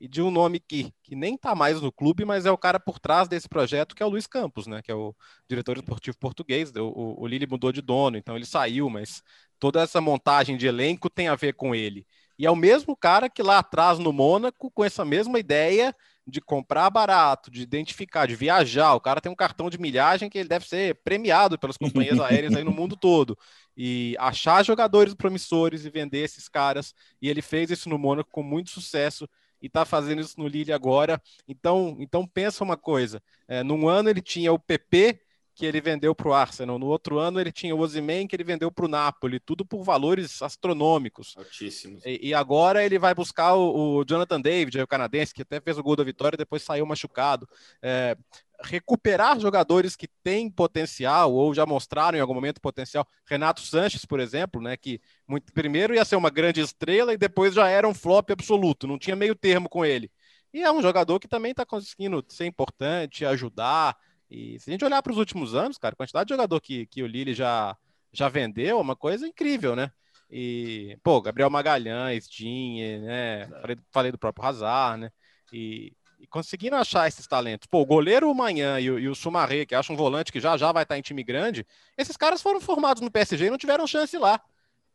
[0.00, 2.78] E de um nome que, que nem está mais no clube, mas é o cara
[2.78, 4.80] por trás desse projeto, que é o Luiz Campos, né?
[4.80, 5.12] Que é o
[5.48, 6.70] diretor esportivo português.
[6.76, 9.20] O, o, o Lille mudou de dono, então ele saiu, mas
[9.58, 12.06] toda essa montagem de elenco tem a ver com ele.
[12.38, 15.94] E é o mesmo cara que lá atrás no Mônaco, com essa mesma ideia
[16.24, 18.94] de comprar barato, de identificar, de viajar.
[18.94, 22.54] O cara tem um cartão de milhagem que ele deve ser premiado pelas companhias aéreas
[22.54, 23.36] aí no mundo todo.
[23.76, 26.94] E achar jogadores promissores e vender esses caras.
[27.20, 29.28] E ele fez isso no Mônaco com muito sucesso
[29.60, 31.20] e está fazendo isso no Lille agora.
[31.46, 35.20] Então, então pensa uma coisa: é, num ano ele tinha o PP
[35.58, 36.78] que ele vendeu para o Arsenal.
[36.78, 39.82] No outro ano ele tinha o Ozyman que ele vendeu para o Napoli, tudo por
[39.82, 41.34] valores astronômicos.
[41.36, 42.00] Altíssimos.
[42.06, 45.76] E, e agora ele vai buscar o, o, Jonathan David, o canadense, que até fez
[45.76, 47.48] o gol da vitória e depois saiu machucado.
[47.82, 48.16] É,
[48.62, 53.04] recuperar jogadores que têm potencial ou já mostraram em algum momento potencial.
[53.26, 57.52] Renato Sanches, por exemplo, né, que muito, primeiro ia ser uma grande estrela e depois
[57.52, 60.08] já era um flop absoluto, não tinha meio termo com ele.
[60.54, 63.96] E é um jogador que também está conseguindo ser importante, ajudar,
[64.30, 66.86] e se a gente olhar para os últimos anos, cara, a quantidade de jogador que,
[66.86, 67.76] que o Lille já,
[68.12, 69.90] já vendeu é uma coisa incrível, né?
[70.30, 73.46] E, pô, Gabriel Magalhães, Dinhe, né?
[73.46, 75.10] Falei, falei, do próprio Hazard, né?
[75.52, 77.66] E, e, conseguindo achar esses talentos.
[77.66, 80.56] Pô, o goleiro Manhã e o, e o Sumaré, que acha um volante que já
[80.58, 83.86] já vai estar em time grande, esses caras foram formados no PSG e não tiveram
[83.86, 84.40] chance lá.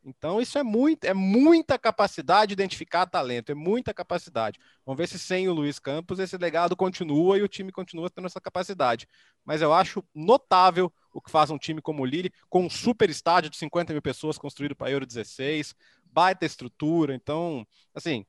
[0.04, 4.60] Então, isso é, muito, é muita capacidade de identificar talento, é muita capacidade.
[4.84, 8.26] Vamos ver se sem o Luiz Campos esse legado continua e o time continua tendo
[8.26, 9.08] essa capacidade.
[9.44, 13.08] Mas eu acho notável o que faz um time como o Lille, com um super
[13.08, 17.14] estádio de 50 mil pessoas construído para Euro 16, baita estrutura.
[17.14, 18.26] Então, assim,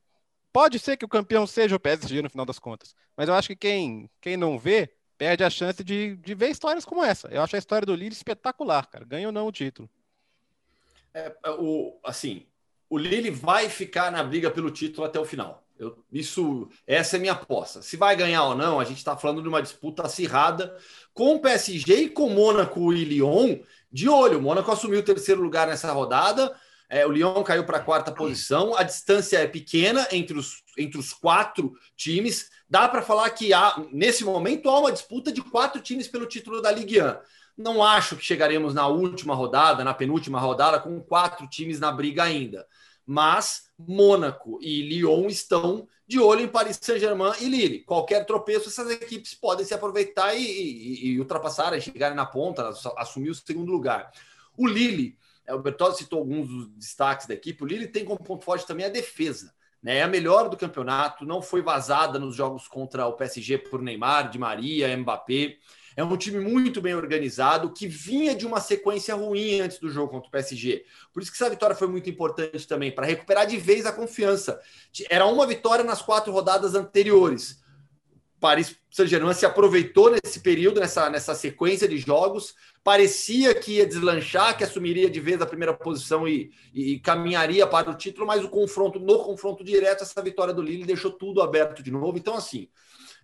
[0.53, 2.95] pode ser que o campeão seja o PSG no final das contas.
[3.17, 6.85] Mas eu acho que quem, quem não vê, perde a chance de, de ver histórias
[6.85, 7.27] como essa.
[7.27, 9.03] Eu acho a história do Lille espetacular, cara.
[9.03, 9.89] Ganha ou não o título.
[11.15, 12.45] É, é, o, assim,
[12.89, 15.65] o Lille vai ficar na briga pelo título até o final.
[15.79, 17.81] Eu, isso, essa é minha aposta.
[17.81, 20.77] Se vai ganhar ou não, a gente está falando de uma disputa acirrada
[21.13, 24.39] com o PSG e com Mônaco e Lyon de olho.
[24.39, 26.53] O Mônaco assumiu o terceiro lugar nessa rodada.
[26.89, 28.77] É, o Lyon caiu para a quarta posição.
[28.77, 32.49] A distância é pequena entre os, entre os quatro times.
[32.69, 36.61] Dá para falar que há, nesse momento há uma disputa de quatro times pelo título
[36.61, 37.15] da Ligue 1.
[37.57, 42.23] Não acho que chegaremos na última rodada, na penúltima rodada, com quatro times na briga
[42.23, 42.67] ainda.
[43.05, 47.79] Mas Mônaco e Lyon estão de olho em Paris Saint-Germain e Lille.
[47.83, 53.35] Qualquer tropeço, essas equipes podem se aproveitar e, e, e chegarem na ponta, assumir o
[53.35, 54.11] segundo lugar.
[54.57, 58.23] O Lille, é, o Bertozzi citou alguns dos destaques da equipe, o Lille tem como
[58.23, 59.53] ponto forte também a defesa.
[59.81, 59.97] Né?
[59.97, 64.29] É a melhor do campeonato, não foi vazada nos jogos contra o PSG por Neymar,
[64.29, 65.57] Di Maria, Mbappé.
[65.95, 70.11] É um time muito bem organizado, que vinha de uma sequência ruim antes do jogo
[70.11, 70.83] contra o PSG.
[71.13, 74.59] Por isso que essa vitória foi muito importante também, para recuperar de vez a confiança.
[75.09, 77.63] Era uma vitória nas quatro rodadas anteriores.
[78.39, 82.53] Paris Saint-Germain se aproveitou nesse período, nessa, nessa sequência de jogos.
[82.83, 87.89] Parecia que ia deslanchar, que assumiria de vez a primeira posição e, e, caminharia para
[87.89, 91.81] o título, mas o confronto, no confronto direto, essa vitória do Lille deixou tudo aberto
[91.81, 92.17] de novo.
[92.17, 92.67] Então, assim,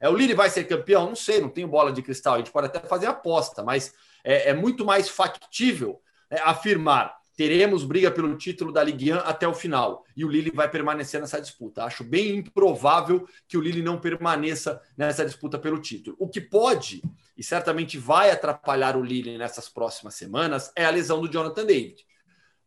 [0.01, 1.07] é, o Lille vai ser campeão?
[1.07, 2.33] Não sei, não tenho bola de cristal.
[2.33, 7.83] A gente pode até fazer aposta, mas é, é muito mais factível é, afirmar teremos
[7.83, 11.41] briga pelo título da Ligue 1 até o final e o Lille vai permanecer nessa
[11.41, 11.83] disputa.
[11.83, 16.15] Acho bem improvável que o Lille não permaneça nessa disputa pelo título.
[16.19, 17.01] O que pode
[17.35, 22.05] e certamente vai atrapalhar o Lille nessas próximas semanas é a lesão do Jonathan David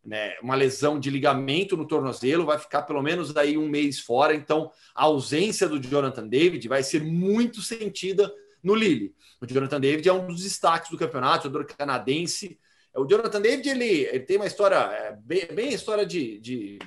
[0.05, 4.35] né, uma lesão de ligamento no tornozelo, vai ficar pelo menos daí um mês fora.
[4.35, 9.15] Então, a ausência do Jonathan David vai ser muito sentida no Lille.
[9.41, 12.59] O Jonathan David é um dos destaques do campeonato, jogador canadense.
[12.95, 16.79] O Jonathan David ele, ele tem uma história é, bem, bem a história de, de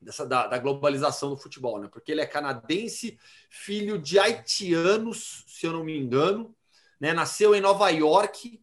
[0.00, 1.88] dessa da, da, globalização do futebol, né?
[1.92, 3.18] Porque ele é canadense,
[3.50, 6.54] filho de haitianos, se eu não me engano,
[7.00, 7.12] né?
[7.12, 8.60] Nasceu em Nova York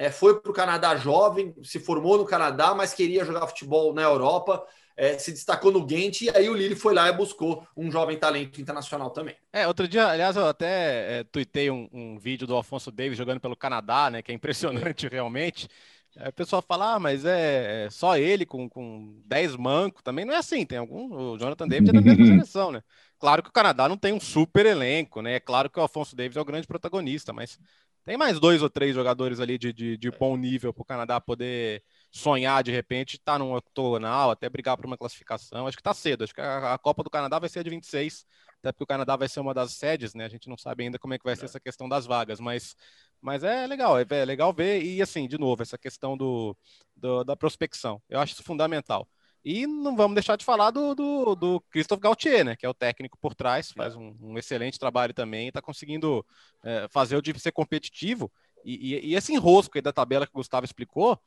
[0.00, 4.00] é, foi para o Canadá jovem, se formou no Canadá, mas queria jogar futebol na
[4.00, 4.66] Europa.
[4.96, 8.18] É, se destacou no Ghent e aí o Lille foi lá e buscou um jovem
[8.18, 9.36] talento internacional também.
[9.52, 13.40] É, outro dia, aliás, eu até é, tuitei um, um, vídeo do Alfonso Davis jogando
[13.40, 15.68] pelo Canadá, né, que é impressionante realmente.
[16.16, 20.24] Aí o pessoal fala, ah, mas é, é, só ele com, com 10 mancos, também
[20.24, 22.82] não é assim, tem algum, o Jonathan Davis é da mesma seleção, né?
[23.18, 25.34] Claro que o Canadá não tem um super elenco, né?
[25.34, 27.58] É claro que o Alfonso Davis é o grande protagonista, mas
[28.04, 31.20] tem mais dois ou três jogadores ali de, de, de bom nível para o Canadá
[31.20, 35.66] poder sonhar de repente, estar tá num octogonal, até brigar por uma classificação.
[35.66, 36.24] Acho que está cedo.
[36.24, 38.26] Acho que a, a, Copa do Canadá vai ser de 26,
[38.58, 40.24] até porque o Canadá vai ser uma das sedes, né?
[40.24, 41.46] A gente não sabe ainda como é que vai ser é.
[41.46, 42.74] essa questão das vagas, mas,
[43.20, 44.82] mas é legal, é, é legal ver.
[44.82, 46.56] E assim, de novo, essa questão do,
[46.96, 48.02] do da prospecção.
[48.08, 49.08] Eu acho isso fundamental.
[49.44, 52.56] E não vamos deixar de falar do, do, do Christophe Gauthier, né?
[52.56, 56.24] Que é o técnico por trás, faz um, um excelente trabalho também, está conseguindo
[56.62, 58.30] é, fazer o time ser competitivo.
[58.64, 61.18] E, e, e, esse enrosco aí da tabela que o Gustavo explicou,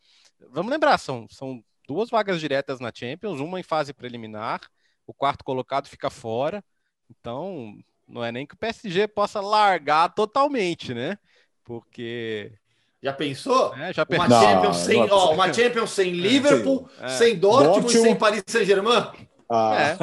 [0.52, 4.62] vamos lembrar, são, são duas vagas diretas na Champions, uma em fase preliminar,
[5.08, 6.64] o quarto colocado fica fora.
[7.10, 7.76] Então,
[8.08, 11.18] não é nem que o PSG possa largar totalmente, né?
[11.64, 12.54] Porque
[13.04, 13.76] já pensou?
[13.76, 17.10] É, já Uma, Champions sem, ó, uma Champions sem Liverpool, é.
[17.10, 19.12] sem Dortmund, Dortmund e sem Paris Saint-Germain?
[19.50, 19.76] Ah.
[19.78, 19.98] É.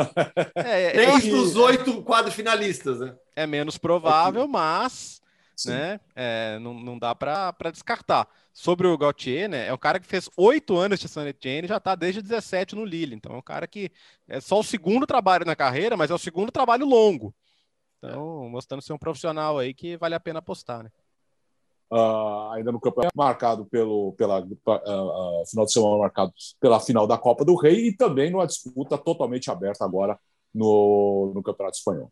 [0.55, 0.91] é.
[0.91, 3.15] Três é, dos oito quadros finalistas, né?
[3.35, 5.19] É menos provável, mas
[5.67, 8.29] né, é, não, não dá para descartar.
[8.53, 9.69] Sobre o Gauthier, né?
[9.69, 12.75] É um cara que fez oito anos de San Etienne e já está desde 17
[12.75, 13.15] no Lille.
[13.15, 13.91] Então é um cara que
[14.29, 17.35] é só o segundo trabalho na carreira, mas é o segundo trabalho longo.
[17.97, 20.91] Então, mostrando ser um profissional aí que vale a pena apostar, né?
[21.91, 27.19] Uh, ainda no campeonato marcado pelo pela uh, final de semana marcado pela final da
[27.19, 30.19] Copa do Rei e também numa disputa totalmente aberta agora
[30.55, 32.11] no, no Campeonato Espanhol.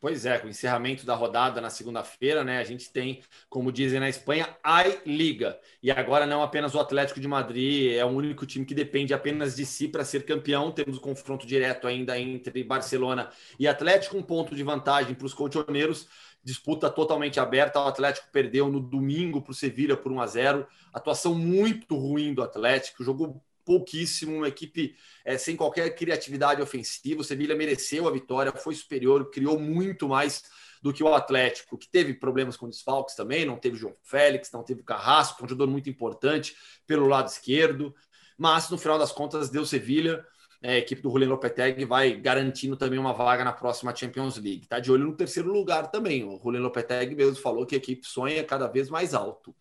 [0.00, 2.56] Pois é, com o encerramento da rodada na segunda-feira, né?
[2.56, 5.60] A gente tem, como dizem na Espanha, a Liga.
[5.82, 9.54] E agora não apenas o Atlético de Madrid é o único time que depende apenas
[9.54, 10.72] de si para ser campeão.
[10.72, 15.34] Temos o confronto direto ainda entre Barcelona e Atlético, um ponto de vantagem para os
[15.34, 16.08] colchoneiros
[16.42, 17.80] disputa totalmente aberta.
[17.80, 22.34] O Atlético perdeu no domingo para o Sevilha por 1 a 0 Atuação muito ruim
[22.34, 27.20] do Atlético, jogou pouquíssimo, uma equipe é, sem qualquer criatividade ofensiva.
[27.20, 30.42] O Sevilha mereceu a vitória, foi superior, criou muito mais
[30.82, 34.64] do que o Atlético, que teve problemas com desfalques também, não teve João Félix, não
[34.64, 37.94] teve Carrasco, um jogador muito importante pelo lado esquerdo,
[38.36, 40.26] mas no final das contas deu Sevilha.
[40.62, 44.64] É, a equipe do Julian Lopetegui vai garantindo também uma vaga na próxima Champions League.
[44.64, 46.22] Está de olho no terceiro lugar também.
[46.22, 49.54] O Julian Lopetegui mesmo falou que a equipe sonha cada vez mais alto.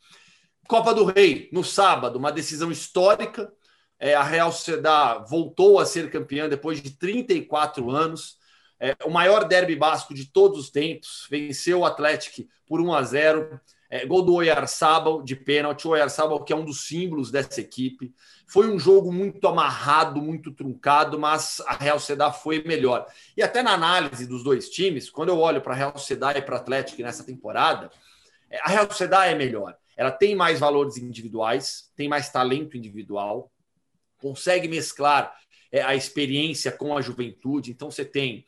[0.68, 3.52] Copa do Rei, no sábado, uma decisão histórica.
[3.98, 8.38] É, a Real Sociedad voltou a ser campeã depois de 34 anos.
[8.80, 11.26] É, o maior derby basco de todos os tempos.
[11.30, 13.62] Venceu o Atlético por 1 a 0.
[13.90, 15.88] É, gol do Oyarzabal de pênalti.
[15.88, 18.14] O Oyarzabal que é um dos símbolos dessa equipe.
[18.48, 23.06] Foi um jogo muito amarrado, muito truncado, mas a Real Sociedad foi melhor.
[23.36, 26.42] E até na análise dos dois times, quando eu olho para a Real Sociedad e
[26.42, 27.90] para o Atlético nessa temporada,
[28.50, 29.76] é, a Real Sociedad é melhor.
[29.96, 33.52] Ela tem mais valores individuais, tem mais talento individual,
[34.18, 35.36] consegue mesclar
[35.72, 37.72] é, a experiência com a juventude.
[37.72, 38.46] Então você tem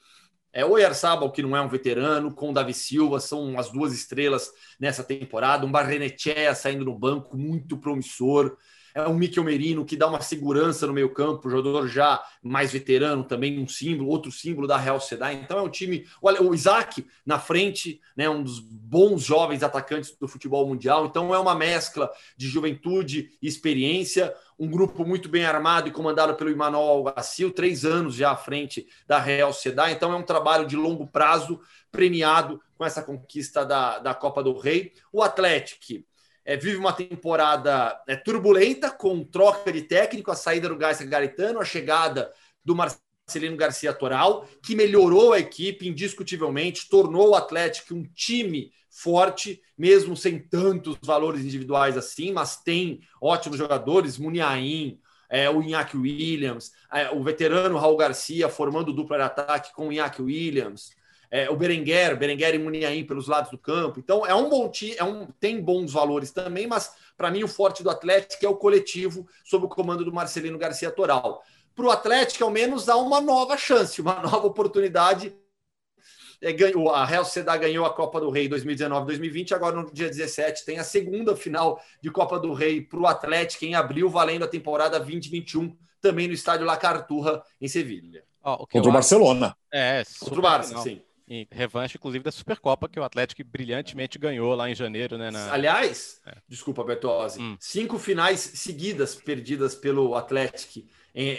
[0.54, 3.94] é, o Oyarzabal, que não é um veterano, com o Davi Silva, são as duas
[3.94, 5.66] estrelas nessa temporada.
[5.66, 8.58] Um Barrenechea saindo no banco, muito promissor
[8.94, 13.24] é um Mikel Merino que dá uma segurança no meio campo, jogador já mais veterano
[13.24, 15.34] também, um símbolo, outro símbolo da Real Sociedad.
[15.34, 20.16] Então é um time, olha, o Isaac na frente, né, um dos bons jovens atacantes
[20.18, 21.06] do futebol mundial.
[21.06, 26.36] Então é uma mescla de juventude e experiência, um grupo muito bem armado e comandado
[26.36, 29.92] pelo Emmanuel Alguacil, três anos já à frente da Real Sociedad.
[29.92, 31.60] Então é um trabalho de longo prazo,
[31.92, 34.94] premiado com essa conquista da, da Copa do Rei.
[35.12, 35.82] O Atlético
[36.46, 41.60] é, vive uma temporada é, turbulenta, com troca de técnico, a saída do Garcia Garitano,
[41.60, 42.32] a chegada
[42.64, 49.62] do Marcelino Garcia Toral, que melhorou a equipe indiscutivelmente, tornou o Atlético um time forte,
[49.78, 55.00] mesmo sem tantos valores individuais assim, mas tem ótimos jogadores, Muniain,
[55.30, 59.94] é, o Iñaki Williams, é, o veterano Raul Garcia formando dupla de ataque com o
[59.94, 60.92] Iñaki Williams,
[61.32, 64.00] é, o Berenguer, Berenguer e Muniain pelos lados do campo.
[64.00, 67.48] Então é um bom time, é um, tem bons valores também, mas para mim o
[67.48, 71.42] forte do Atlético é o coletivo sob o comando do Marcelino Garcia Toral.
[71.74, 75.34] Para o Atlético, ao menos, dá uma nova chance, uma nova oportunidade.
[76.42, 80.66] É, ganhou, a Real Sociedad ganhou a Copa do Rei 2019-2020, agora no dia 17
[80.66, 84.48] tem a segunda final de Copa do Rei para o Atlético em abril, valendo a
[84.48, 88.26] temporada 2021, também no estádio La Carturra, em Sevilha.
[88.44, 89.56] Oh, Contra o Barcelona.
[89.72, 91.00] É, Contra o Barça, sim
[91.34, 95.32] em revanche, inclusive, da Supercopa, que o Atlético brilhantemente ganhou lá em janeiro, né?
[95.32, 95.54] Na...
[95.54, 96.36] Aliás, é.
[96.46, 97.56] desculpa, Bertozzi, hum.
[97.58, 101.30] cinco finais seguidas perdidas pelo Atlético em,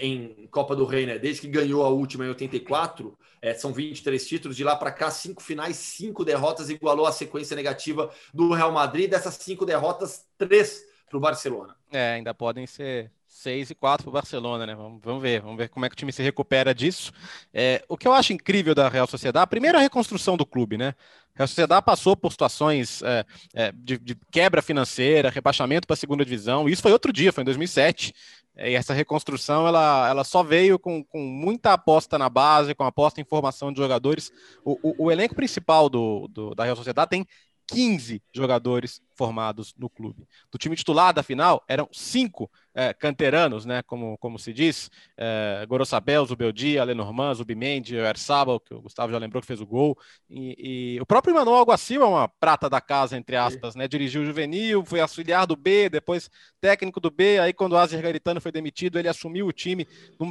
[0.45, 1.19] em, Copa do Rei, né?
[1.19, 5.11] Desde que ganhou a última em 84, é, são 23 títulos, de lá para cá,
[5.11, 9.11] cinco finais, cinco derrotas, igualou a sequência negativa do Real Madrid.
[9.11, 11.77] Dessas cinco derrotas, três para o Barcelona.
[11.91, 14.75] É, ainda podem ser 6 e 4 para o Barcelona, né?
[14.75, 17.11] Vamos, vamos, ver, vamos ver como é que o time se recupera disso.
[17.53, 20.95] É, o que eu acho incrível da Real Sociedade, primeiro a reconstrução do clube, né?
[21.35, 25.97] A Real Sociedade passou por situações é, é, de, de, quebra financeira, rebaixamento para a
[25.97, 26.69] segunda divisão.
[26.69, 28.13] Isso foi outro dia, foi em 2007.
[28.55, 32.85] É, e essa reconstrução ela, ela só veio com, com muita aposta na base, com
[32.85, 34.31] aposta em formação de jogadores.
[34.63, 37.27] O, o, o elenco principal do, do, da Real Sociedade tem
[37.73, 40.27] 15 jogadores formados no clube.
[40.51, 45.65] Do time titular da final, eram cinco é, canteranos, né, como, como se diz, é,
[45.69, 49.97] Gorosabel, Zubeldia, Lenormand, Zubimendi, Ersabal, que o Gustavo já lembrou que fez o gol,
[50.29, 54.23] e, e o próprio Manuel Alguacil é uma prata da casa, entre aspas, né, dirigiu
[54.23, 56.31] o juvenil, foi auxiliar do B, depois
[56.61, 59.87] técnico do B, aí quando o Azer Garitano foi demitido, ele assumiu o time,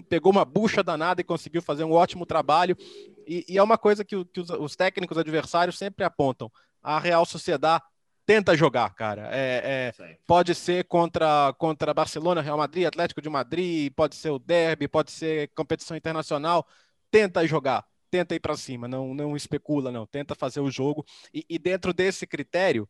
[0.09, 2.75] pegou uma bucha danada e conseguiu fazer um ótimo trabalho,
[3.27, 6.51] e, e é uma coisa que, que os, os técnicos adversários sempre apontam,
[6.81, 7.83] a Real Sociedade
[8.25, 9.29] tenta jogar, cara.
[9.31, 14.39] É, é pode ser contra, contra Barcelona, Real Madrid, Atlético de Madrid, pode ser o
[14.39, 16.65] derby, pode ser competição internacional.
[17.09, 20.05] Tenta jogar, tenta ir para cima, não, não especula, não.
[20.05, 21.05] Tenta fazer o jogo.
[21.33, 22.87] E, e, dentro desse critério,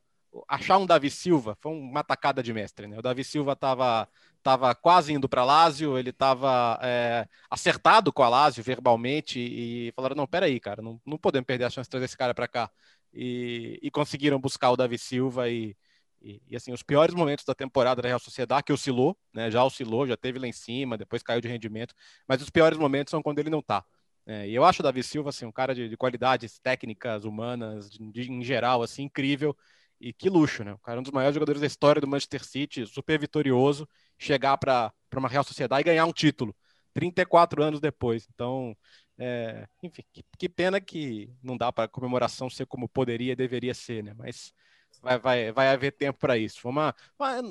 [0.48, 2.98] achar um Davi Silva foi uma tacada de mestre, né?
[3.00, 4.08] O Davi Silva estava
[4.44, 10.16] tava quase indo para Lazio, ele estava é, acertado com a Lazio verbalmente e falaram:
[10.16, 12.72] não, peraí, cara, não, não podemos perder a chance de trazer esse cara para cá
[13.14, 15.76] e, e conseguiram buscar o Davi Silva e,
[16.22, 19.50] e, e, assim, os piores momentos da temporada da Real Sociedade, que oscilou, né?
[19.50, 21.94] Já oscilou, já teve lá em cima, depois caiu de rendimento,
[22.28, 23.84] mas os piores momentos são quando ele não tá.
[24.26, 27.90] É, e eu acho o Davi Silva, assim, um cara de, de qualidades técnicas, humanas,
[27.90, 29.56] de, de, em geral, assim, incrível.
[30.00, 30.74] E que luxo, né?
[30.74, 33.88] O cara é um dos maiores jogadores da história do Manchester City, super vitorioso,
[34.18, 36.56] chegar para uma Real Sociedade e ganhar um título,
[36.94, 38.28] 34 anos depois.
[38.34, 38.76] Então,
[39.24, 43.36] é, enfim, que, que, pena que não dá para a comemoração ser como poderia e
[43.36, 44.16] deveria ser, né?
[44.18, 44.52] Mas
[45.00, 46.60] vai, vai, vai haver tempo para isso.
[46.64, 46.96] Vamos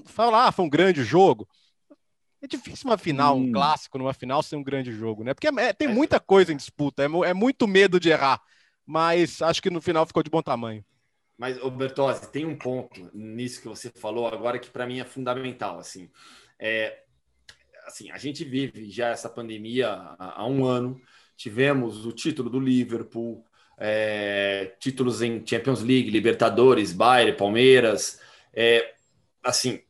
[0.07, 1.49] falar, ah, foi um grande jogo.
[2.43, 3.45] É difícil uma final, hum.
[3.45, 5.33] um clássico numa final ser um grande jogo, né?
[5.33, 8.43] Porque é, é, tem muita coisa em disputa, é, é, muito medo de errar,
[8.85, 10.85] mas acho que no final ficou de bom tamanho.
[11.39, 15.79] Mas, Bertozzi, tem um ponto nisso que você falou agora que para mim é fundamental,
[15.79, 16.11] assim.
[16.59, 17.05] É,
[17.87, 21.01] assim, a gente vive já essa pandemia há, há um ano,
[21.41, 23.43] tivemos o título do Liverpool,
[23.79, 28.21] é, títulos em Champions League, Libertadores, Bayern, Palmeiras.
[28.53, 28.93] É,
[29.43, 29.81] assim,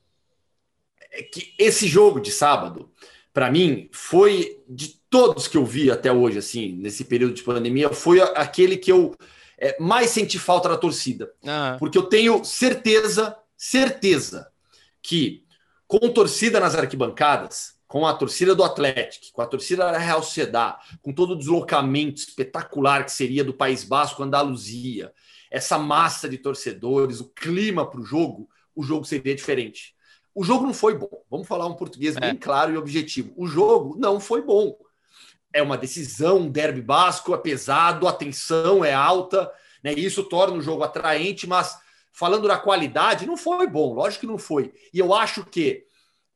[1.11, 2.89] é que esse jogo de sábado,
[3.33, 7.91] para mim, foi de todos que eu vi até hoje, assim, nesse período de pandemia,
[7.91, 9.17] foi aquele que eu
[9.59, 11.33] é, mais senti falta da torcida.
[11.45, 11.77] Ah.
[11.81, 14.49] Porque eu tenho certeza, certeza,
[15.03, 15.45] que
[15.89, 20.79] com torcida nas arquibancadas, com a torcida do Atlético, com a torcida da Real Sociedad,
[21.03, 25.13] com todo o deslocamento espetacular que seria do País Basco, Andaluzia,
[25.51, 29.93] essa massa de torcedores, o clima para o jogo, o jogo seria diferente.
[30.33, 31.11] O jogo não foi bom.
[31.29, 32.21] Vamos falar um português é.
[32.21, 33.33] bem claro e objetivo.
[33.37, 34.79] O jogo não foi bom.
[35.53, 39.51] É uma decisão, um derby basco, é pesado, a tensão é alta,
[39.83, 39.93] né?
[39.95, 41.77] Isso torna o jogo atraente, mas
[42.13, 44.73] falando da qualidade, não foi bom, lógico que não foi.
[44.95, 45.85] E eu acho que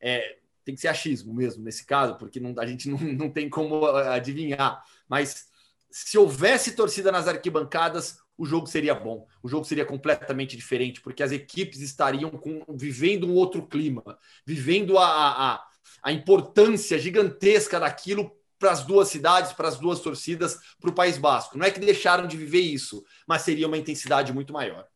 [0.01, 3.49] é, tem que ser achismo mesmo nesse caso, porque não, a gente não, não tem
[3.49, 4.83] como ah, adivinhar.
[5.09, 5.47] Mas
[5.91, 11.23] se houvesse torcida nas arquibancadas, o jogo seria bom, o jogo seria completamente diferente, porque
[11.23, 15.07] as equipes estariam com, vivendo um outro clima, vivendo a,
[15.55, 15.67] a,
[16.03, 21.19] a importância gigantesca daquilo para as duas cidades, para as duas torcidas, para o País
[21.19, 21.59] Basco.
[21.59, 24.87] Não é que deixaram de viver isso, mas seria uma intensidade muito maior.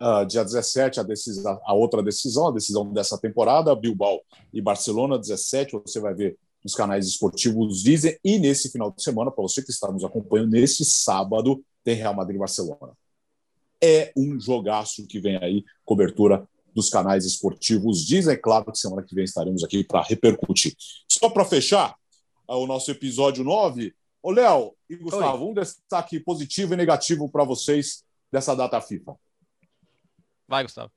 [0.00, 4.20] Uh, dia 17, a, decisão, a outra decisão, a decisão dessa temporada, Bilbao
[4.52, 9.30] e Barcelona, 17, você vai ver nos canais esportivos dizem, e nesse final de semana,
[9.30, 12.92] para você que está nos acompanhando, nesse sábado, tem Real Madrid e Barcelona.
[13.82, 18.34] É um jogaço que vem aí, cobertura dos canais esportivos dizem.
[18.34, 20.74] É claro que semana que vem estaremos aqui para repercutir.
[21.08, 21.94] Só para fechar
[22.48, 25.50] uh, o nosso episódio 9, ô Léo e Gustavo, Oi.
[25.50, 29.14] um destaque positivo e negativo para vocês dessa data FIFA.
[30.48, 30.90] Vai, Gustavo.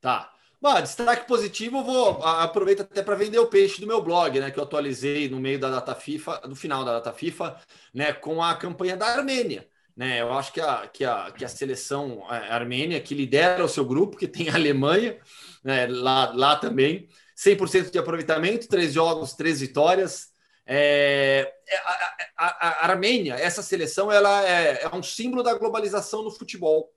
[0.00, 0.32] Tá.
[0.60, 4.50] Bom, destaque positivo, eu vou aproveitar até para vender o peixe do meu blog, né?
[4.50, 7.58] Que eu atualizei no meio da data FIFA, no final da data FIFA,
[7.94, 8.12] né?
[8.12, 9.66] Com a campanha da Armênia.
[9.96, 13.84] Né, eu acho que a, que a, que a seleção armênia, que lidera o seu
[13.84, 15.18] grupo, que tem a Alemanha
[15.62, 20.30] né, lá, lá também, 100% de aproveitamento, três jogos, três vitórias.
[20.64, 26.22] É, é, a, a, a, Armênia, essa seleção, ela é, é um símbolo da globalização
[26.22, 26.90] no futebol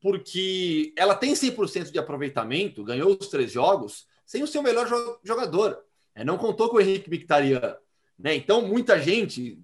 [0.00, 4.88] porque ela tem 100% de aproveitamento, ganhou os três jogos, sem o seu melhor
[5.22, 5.78] jogador.
[6.14, 7.76] É, não contou com o Henrique Mkhitaryan.
[8.18, 8.34] Né?
[8.34, 9.58] Então, muita gente,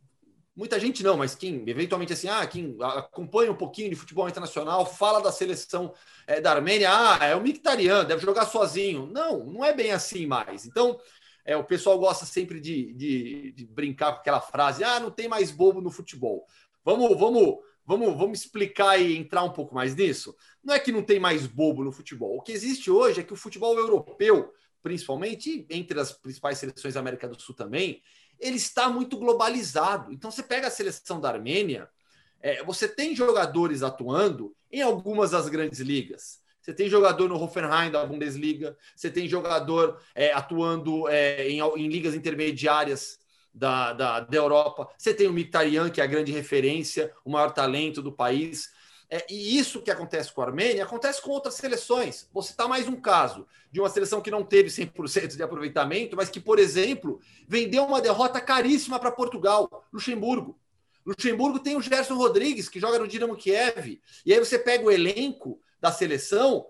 [0.55, 4.84] muita gente não, mas quem eventualmente assim, ah, quem acompanha um pouquinho de futebol internacional,
[4.84, 5.95] fala da seleção
[6.26, 9.07] é, da Armênia, ah, é o Mkhitaryan, deve jogar sozinho.
[9.07, 10.66] Não, não é bem assim mais.
[10.66, 10.99] Então,
[11.45, 15.28] é, o pessoal gosta sempre de, de, de brincar com aquela frase, ah, não tem
[15.28, 16.45] mais bobo no futebol.
[16.84, 20.34] Vamos, vamos Vamos, vamos explicar e entrar um pouco mais nisso?
[20.62, 22.37] Não é que não tem mais bobo no futebol.
[22.37, 27.01] O que existe hoje é que o futebol europeu, principalmente entre as principais seleções da
[27.01, 28.03] América do Sul também,
[28.41, 30.12] ele está muito globalizado.
[30.12, 31.89] Então você pega a seleção da Armênia,
[32.41, 36.41] é, você tem jogadores atuando em algumas das grandes ligas.
[36.61, 41.89] Você tem jogador no Hoffenheim da Bundesliga, você tem jogador é, atuando é, em, em
[41.89, 43.20] ligas intermediárias
[43.57, 44.88] da, da, da Europa.
[44.98, 48.70] Você tem o Mkhitaryan, que é a grande referência, o maior talento do país.
[49.09, 52.28] É, e isso que acontece com a Armênia acontece com outras seleções.
[52.32, 56.28] Vou citar mais um caso de uma seleção que não teve 100% de aproveitamento, mas
[56.28, 60.59] que, por exemplo, vendeu uma derrota caríssima para Portugal, Luxemburgo.
[61.04, 64.02] Luxemburgo tem o Gerson Rodrigues, que joga no Dinamo Kiev.
[64.24, 66.66] E aí você pega o elenco da seleção,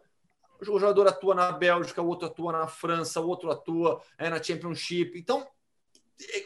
[0.60, 4.42] o jogador atua na Bélgica, o outro atua na França, o outro atua é, na
[4.42, 5.18] Championship.
[5.18, 5.46] Então,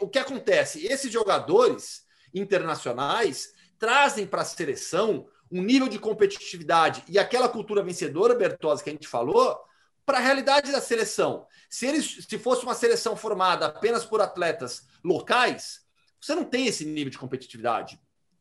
[0.01, 0.87] o que acontece?
[0.87, 2.05] Esses jogadores
[2.35, 8.91] internacionais trazem para a seleção um nível de competitividade e aquela cultura vencedora, Bertozzi, que
[8.91, 9.59] a gente falou,
[10.07, 11.47] para a realidade da seleção.
[11.69, 15.81] Se, eles, se fosse uma seleção formada apenas por atletas locais,
[16.21, 18.01] você não tem esse nível de competitividade.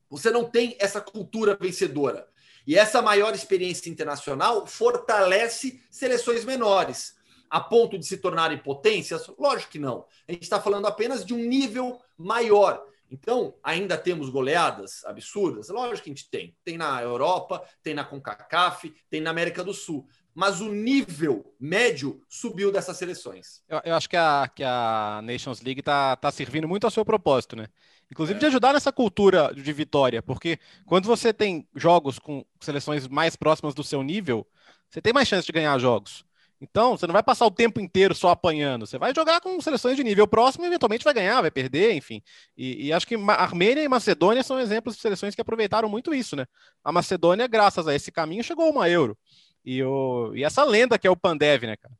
[0.10, 2.28] Você não tem essa cultura vencedora.
[2.66, 7.19] E essa maior experiência internacional fortalece seleções menores
[7.50, 9.28] a ponto de se tornarem potências?
[9.38, 10.06] Lógico que não.
[10.28, 12.84] A gente está falando apenas de um nível maior.
[13.12, 15.70] Então, ainda temos goleadas absurdas?
[15.70, 16.56] Lógico que a gente tem.
[16.64, 20.08] Tem na Europa, tem na CONCACAF, tem na América do Sul.
[20.34, 23.62] Mas o nível médio subiu dessas seleções.
[23.68, 27.04] Eu, eu acho que a, que a Nations League está tá servindo muito ao seu
[27.04, 27.66] propósito, né?
[28.12, 28.40] Inclusive é.
[28.40, 33.74] de ajudar nessa cultura de vitória, porque quando você tem jogos com seleções mais próximas
[33.74, 34.48] do seu nível,
[34.90, 36.26] você tem mais chance de ganhar jogos.
[36.62, 38.86] Então, você não vai passar o tempo inteiro só apanhando.
[38.86, 42.22] Você vai jogar com seleções de nível próximo e eventualmente vai ganhar, vai perder, enfim.
[42.58, 46.36] E, e acho que Armênia e Macedônia são exemplos de seleções que aproveitaram muito isso,
[46.36, 46.46] né?
[46.84, 49.18] A Macedônia, graças a esse caminho, chegou a uma Euro.
[49.64, 51.94] E, o, e essa lenda que é o Pandev, né, cara?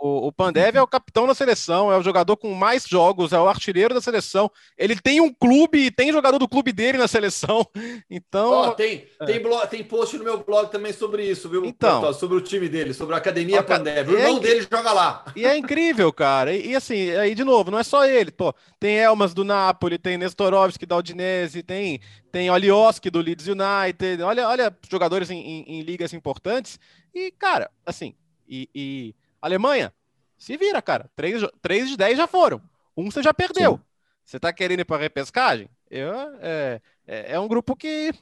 [0.00, 3.40] O, o Pandev é o capitão da seleção, é o jogador com mais jogos, é
[3.40, 4.50] o artilheiro da seleção.
[4.76, 7.66] Ele tem um clube e tem jogador do clube dele na seleção.
[8.10, 8.70] Então.
[8.70, 9.24] Oh, tem, é.
[9.24, 11.64] tem, blog, tem post no meu blog também sobre isso, viu?
[11.64, 14.10] Então, sobre o time dele, sobre a Academia a, Pandev.
[14.10, 15.24] O irmão é dele joga lá.
[15.36, 16.52] E é incrível, cara.
[16.52, 18.30] E, e, assim, aí de novo, não é só ele.
[18.30, 22.00] Pô, tem Elmas do Napoli, tem Nestorovski da Udinese, tem,
[22.32, 24.22] tem Olioski do Leeds United.
[24.22, 26.78] Olha, olha jogadores em, em, em ligas importantes.
[27.14, 28.14] E, cara, assim,
[28.48, 29.92] e, e Alemanha,
[30.38, 31.10] se vira, cara.
[31.14, 32.60] Três, três de dez já foram.
[32.96, 33.76] Um você já perdeu.
[33.76, 33.84] Sim.
[34.24, 35.68] Você tá querendo ir para repescagem?
[35.90, 38.12] Eu, é, é, é, um grupo que.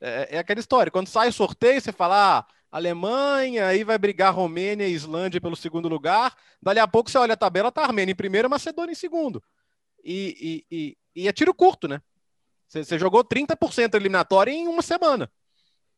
[0.00, 0.90] É, é, aquela história.
[0.90, 2.38] Quando sai o sorteio, você fala.
[2.38, 6.36] Ah, Alemanha, aí vai brigar Romênia e Islândia pelo segundo lugar.
[6.62, 9.42] Dali a pouco você olha a tabela, tá Armênia em primeiro Macedônia em segundo.
[10.04, 12.02] E, e, e, e é tiro curto, né?
[12.68, 15.30] Você, você jogou 30% eliminatória em uma semana.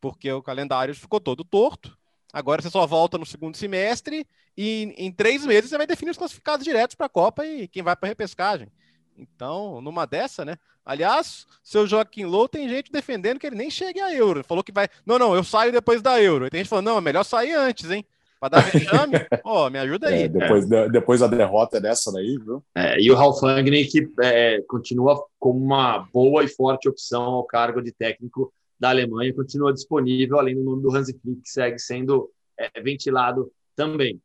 [0.01, 1.99] Porque o calendário ficou todo torto.
[2.33, 4.27] Agora você só volta no segundo semestre
[4.57, 7.83] e em três meses você vai definir os classificados diretos para a Copa e quem
[7.83, 8.69] vai para a repescagem.
[9.17, 10.57] Então, numa dessa, né?
[10.85, 14.43] Aliás, seu Joaquim Low tem gente defendendo que ele nem chegue a Euro.
[14.43, 14.89] Falou que vai.
[15.05, 16.47] Não, não, eu saio depois da Euro.
[16.47, 18.05] E tem gente falando, não, é melhor sair antes, hein?
[18.41, 19.13] Para dar vexame.
[19.45, 20.23] Ó, oh, me ajuda aí.
[20.23, 20.89] É, depois, é.
[20.89, 22.65] depois a derrota dessa daí, viu?
[22.75, 27.83] É, e o Ralf Rangnick é, continua como uma boa e forte opção ao cargo
[27.83, 32.31] de técnico da Alemanha continua disponível, além do nome do Hansi Flick, que segue sendo
[32.59, 34.21] é, ventilado também.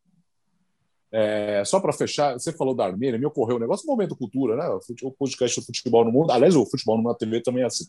[1.11, 4.67] É, só para fechar, você falou da Armênia, me ocorreu um negócio, momento cultura, né?
[5.03, 7.85] O podcast do futebol no mundo, aliás, o futebol na TV também é assim.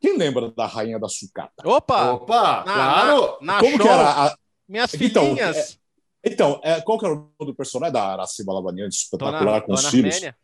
[0.00, 1.62] Quem lembra da rainha da sucata?
[1.64, 2.12] Opa!
[2.12, 2.64] Opa!
[2.64, 3.38] Na, claro!
[3.40, 3.80] Na, na Como show.
[3.80, 4.26] que era?
[4.26, 4.38] A...
[4.68, 5.78] Minhas então, filhinhas!
[6.22, 9.60] É, então, é, qual que era o nome do personagem da Araciba Lavanian, espetacular Dona,
[9.60, 10.14] com Dona os filhos?
[10.14, 10.36] Armênia.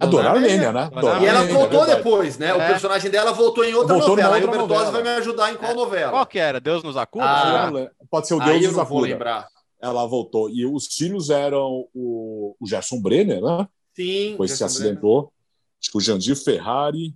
[0.00, 0.90] A Dona Armênia, né?
[0.92, 2.48] Dona e ela voltou é depois, né?
[2.48, 2.54] É.
[2.54, 4.36] O personagem dela voltou em outra voltou novela.
[4.36, 5.74] Aí o Bertozzi vai me ajudar em qual é.
[5.74, 6.10] novela?
[6.12, 6.60] Qual que era?
[6.60, 7.24] Deus nos acuda?
[7.24, 7.70] Ah,
[8.10, 9.06] pode ser o Deus nos acuda.
[9.06, 9.48] lembrar.
[9.80, 10.50] Ela voltou.
[10.50, 13.68] E os filhos eram o, o Gerson Brenner, né?
[13.94, 14.30] Sim.
[14.32, 15.22] Depois se acidentou.
[15.22, 15.32] Brenner.
[15.80, 17.14] Acho que o Jandir Ferrari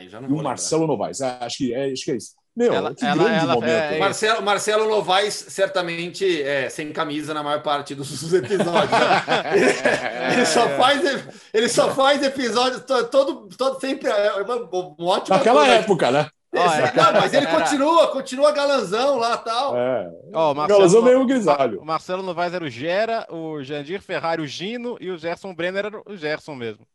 [0.00, 0.96] e o Marcelo lembrar.
[0.96, 1.20] Novaes.
[1.20, 2.34] É, acho, que é, acho que é isso.
[2.56, 3.70] Meu, ela, que ela, grande ela, momento.
[3.70, 8.90] É, Marcelo, Marcelo Novaes, certamente, é, sem camisa na maior parte dos episódios.
[8.90, 10.32] Né?
[10.32, 14.08] ele, só faz, ele só faz episódios todo, todo sempre.
[14.08, 15.74] É um ótimo Naquela coisa.
[15.74, 16.30] época, né?
[16.50, 19.76] Não, mas ele continua, continua galanzão lá tal.
[19.76, 20.10] É.
[20.32, 21.80] Oh, Marcelo, galanzão meio grisalho.
[21.82, 25.86] O Marcelo Novaes era o Gera, o Jandir Ferrari o Gino e o Gerson Brenner
[25.86, 26.86] era o Gerson mesmo.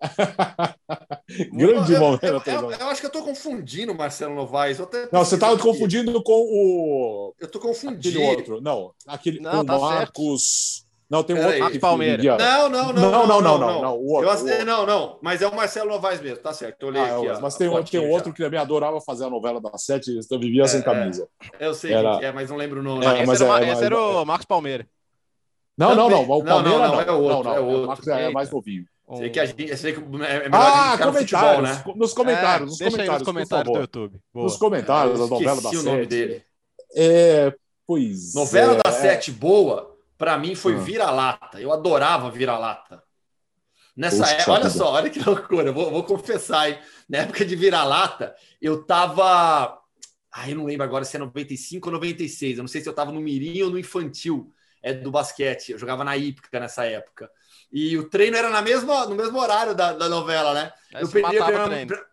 [1.52, 2.24] Grande eu, momento.
[2.24, 4.78] Eu, eu, eu, acho que eu estou confundindo o Marcelo Novaes.
[5.12, 7.34] Não, você estava confundindo com o.
[7.38, 8.18] Eu estou confundindo.
[8.18, 8.60] Aquele outro.
[8.60, 10.78] Não, aquele não, tá Marcos.
[10.78, 10.88] Certo.
[11.10, 11.80] Não, tem um Pera outro.
[11.80, 12.24] Palmeiras.
[12.24, 12.92] Não, não, não.
[12.92, 13.82] Não, não, não, não.
[13.82, 15.18] não, outro, não, não.
[15.22, 16.82] Mas é o Marcelo Novaes mesmo, tá certo.
[16.82, 19.76] Eu olhei ah, aqui, mas tem, tem outro que também adorava fazer a novela da
[19.78, 21.26] Sete, eu vivia é, sem camisa.
[21.58, 22.18] É, eu sei Era...
[22.18, 23.06] que é, mas não lembro o nome.
[23.06, 24.86] É, esse, era, é, esse era o Marcos Palmeira.
[25.78, 26.22] Não, não, não.
[26.24, 26.92] O Palmeiras não.
[26.92, 27.52] não, é o outro.
[27.52, 27.84] É o outro.
[27.84, 28.84] O Marcos é mais novinho.
[29.16, 31.84] Sei que, a gente, sei que é melhor ah, a comentários, futebol, né?
[31.96, 34.20] Nos comentários, é, nos comentários, nos comentários do YouTube.
[34.34, 34.44] Boa.
[34.44, 36.44] Nos comentários, é, a novela da o nome dele.
[36.94, 37.54] É,
[37.86, 40.78] pois Novela é, da Sete boa, para mim foi ah.
[40.78, 41.58] Vira-Lata.
[41.58, 43.02] Eu adorava Vira-Lata.
[43.96, 46.78] Nessa época, olha só, olha que loucura, vou, vou confessar, hein?
[47.08, 49.80] Na época de Vira-Lata, eu tava.
[50.30, 52.58] Ah, eu não lembro agora se é 95 ou 96.
[52.58, 54.52] Eu não sei se eu tava no Mirim ou no Infantil
[54.82, 55.72] é, do basquete.
[55.72, 57.30] Eu jogava na Ípica nessa época.
[57.72, 60.72] E o treino era na mesma, no mesmo horário da, da novela, né?
[60.94, 62.06] Aí eu pedia pra minha, pra,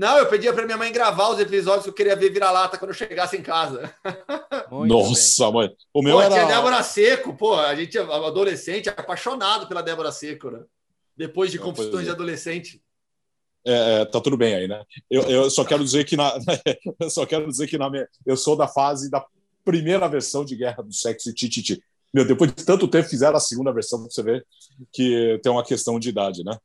[0.00, 2.90] não, eu pedia para minha mãe gravar os episódios que eu queria ver vira-lata quando
[2.90, 3.92] eu chegasse em casa.
[4.70, 5.70] Nossa, mãe.
[5.92, 6.34] O meu pô, era...
[6.34, 10.60] tinha Débora Seco, pô, a gente, adolescente, apaixonado pela Débora Seco, né?
[11.16, 12.82] Depois de Não, confusões de adolescente.
[13.62, 14.82] É, é, tá tudo bem aí, né?
[15.10, 16.32] Eu, eu só quero dizer que na,
[16.98, 19.22] eu só quero dizer que na minha, eu sou da fase da
[19.64, 21.82] primeira versão de Guerra do Sexo e Tititi.
[22.12, 24.46] Meu, depois de tanto tempo fizeram a segunda versão para você ver
[24.92, 26.56] que tem uma questão de idade, né?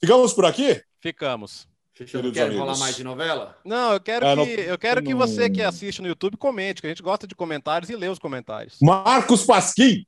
[0.00, 0.82] Ficamos por aqui?
[1.00, 1.68] Ficamos.
[1.94, 2.32] Fechou.
[2.32, 3.56] Quer falar mais de novela?
[3.64, 5.08] Não, eu quero, é, que, não, eu quero não...
[5.08, 8.08] que você que assiste no YouTube comente, que a gente gosta de comentários e lê
[8.08, 8.76] os comentários.
[8.80, 10.06] Marcos Pasquim.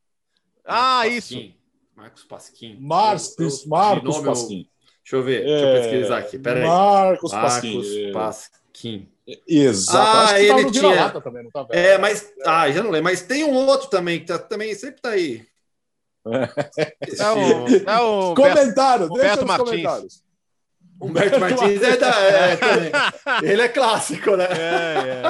[0.64, 1.34] Ah, Marcos isso.
[1.34, 1.54] Pasquim.
[1.96, 2.76] Marcos Pasquim.
[2.80, 4.68] Marcos, eu, eu, Marcos nome, Pasquim.
[5.02, 5.44] Deixa eu ver, é...
[5.44, 6.38] deixa eu é, pesquisar aqui.
[6.38, 6.66] Pera aí.
[6.66, 8.12] Marcos Pasquim.
[8.12, 9.08] Marcos Pasquim.
[9.46, 10.32] Exato.
[10.32, 11.10] Ah, ele tinha.
[11.10, 12.32] Também, tá é, mas.
[12.44, 13.10] Ah, já não lembro.
[13.10, 15.46] Mas tem um outro também que tá, também sempre tá aí.
[16.26, 19.70] É, é o, é o comentário, Beto, deixa Beto Martins.
[19.70, 20.30] comentários.
[21.00, 22.92] Humberto Martins é, da, é também.
[23.50, 24.44] Ele é clássico, né?
[24.50, 25.22] É,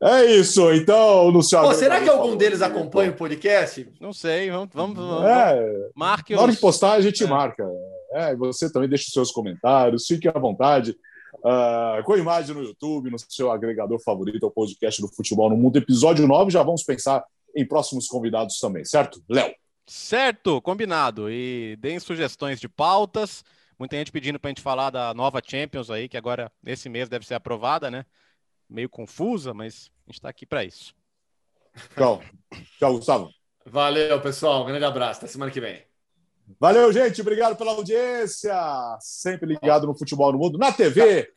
[0.00, 0.22] é.
[0.22, 1.68] é isso, então, Luciano.
[1.68, 3.86] Pô, será que algum deles acompanha o podcast?
[4.00, 4.70] Não sei, vamos.
[4.72, 7.26] vamos, vamos é, marque Na hora de postar, a gente é.
[7.26, 7.68] marca.
[8.12, 10.96] É, você também deixa os seus comentários, fique à vontade.
[11.46, 15.76] Uh, com imagem no YouTube, no seu agregador favorito, o podcast do Futebol no Mundo,
[15.76, 16.50] episódio 9.
[16.50, 17.24] Já vamos pensar
[17.54, 19.22] em próximos convidados também, certo?
[19.28, 19.54] Léo.
[19.86, 21.30] Certo, combinado.
[21.30, 23.44] E deem sugestões de pautas.
[23.78, 27.08] Muita gente pedindo para a gente falar da nova Champions aí, que agora, nesse mês,
[27.08, 28.04] deve ser aprovada, né?
[28.68, 30.92] Meio confusa, mas a gente está aqui para isso.
[31.94, 32.24] Tchau.
[32.76, 33.30] Tchau, Gustavo.
[33.64, 34.64] Valeu, pessoal.
[34.64, 35.20] Um grande abraço.
[35.20, 35.84] Até semana que vem.
[36.58, 37.20] Valeu, gente.
[37.20, 38.54] Obrigado pela audiência.
[39.00, 41.28] Sempre ligado no Futebol no Mundo, na TV.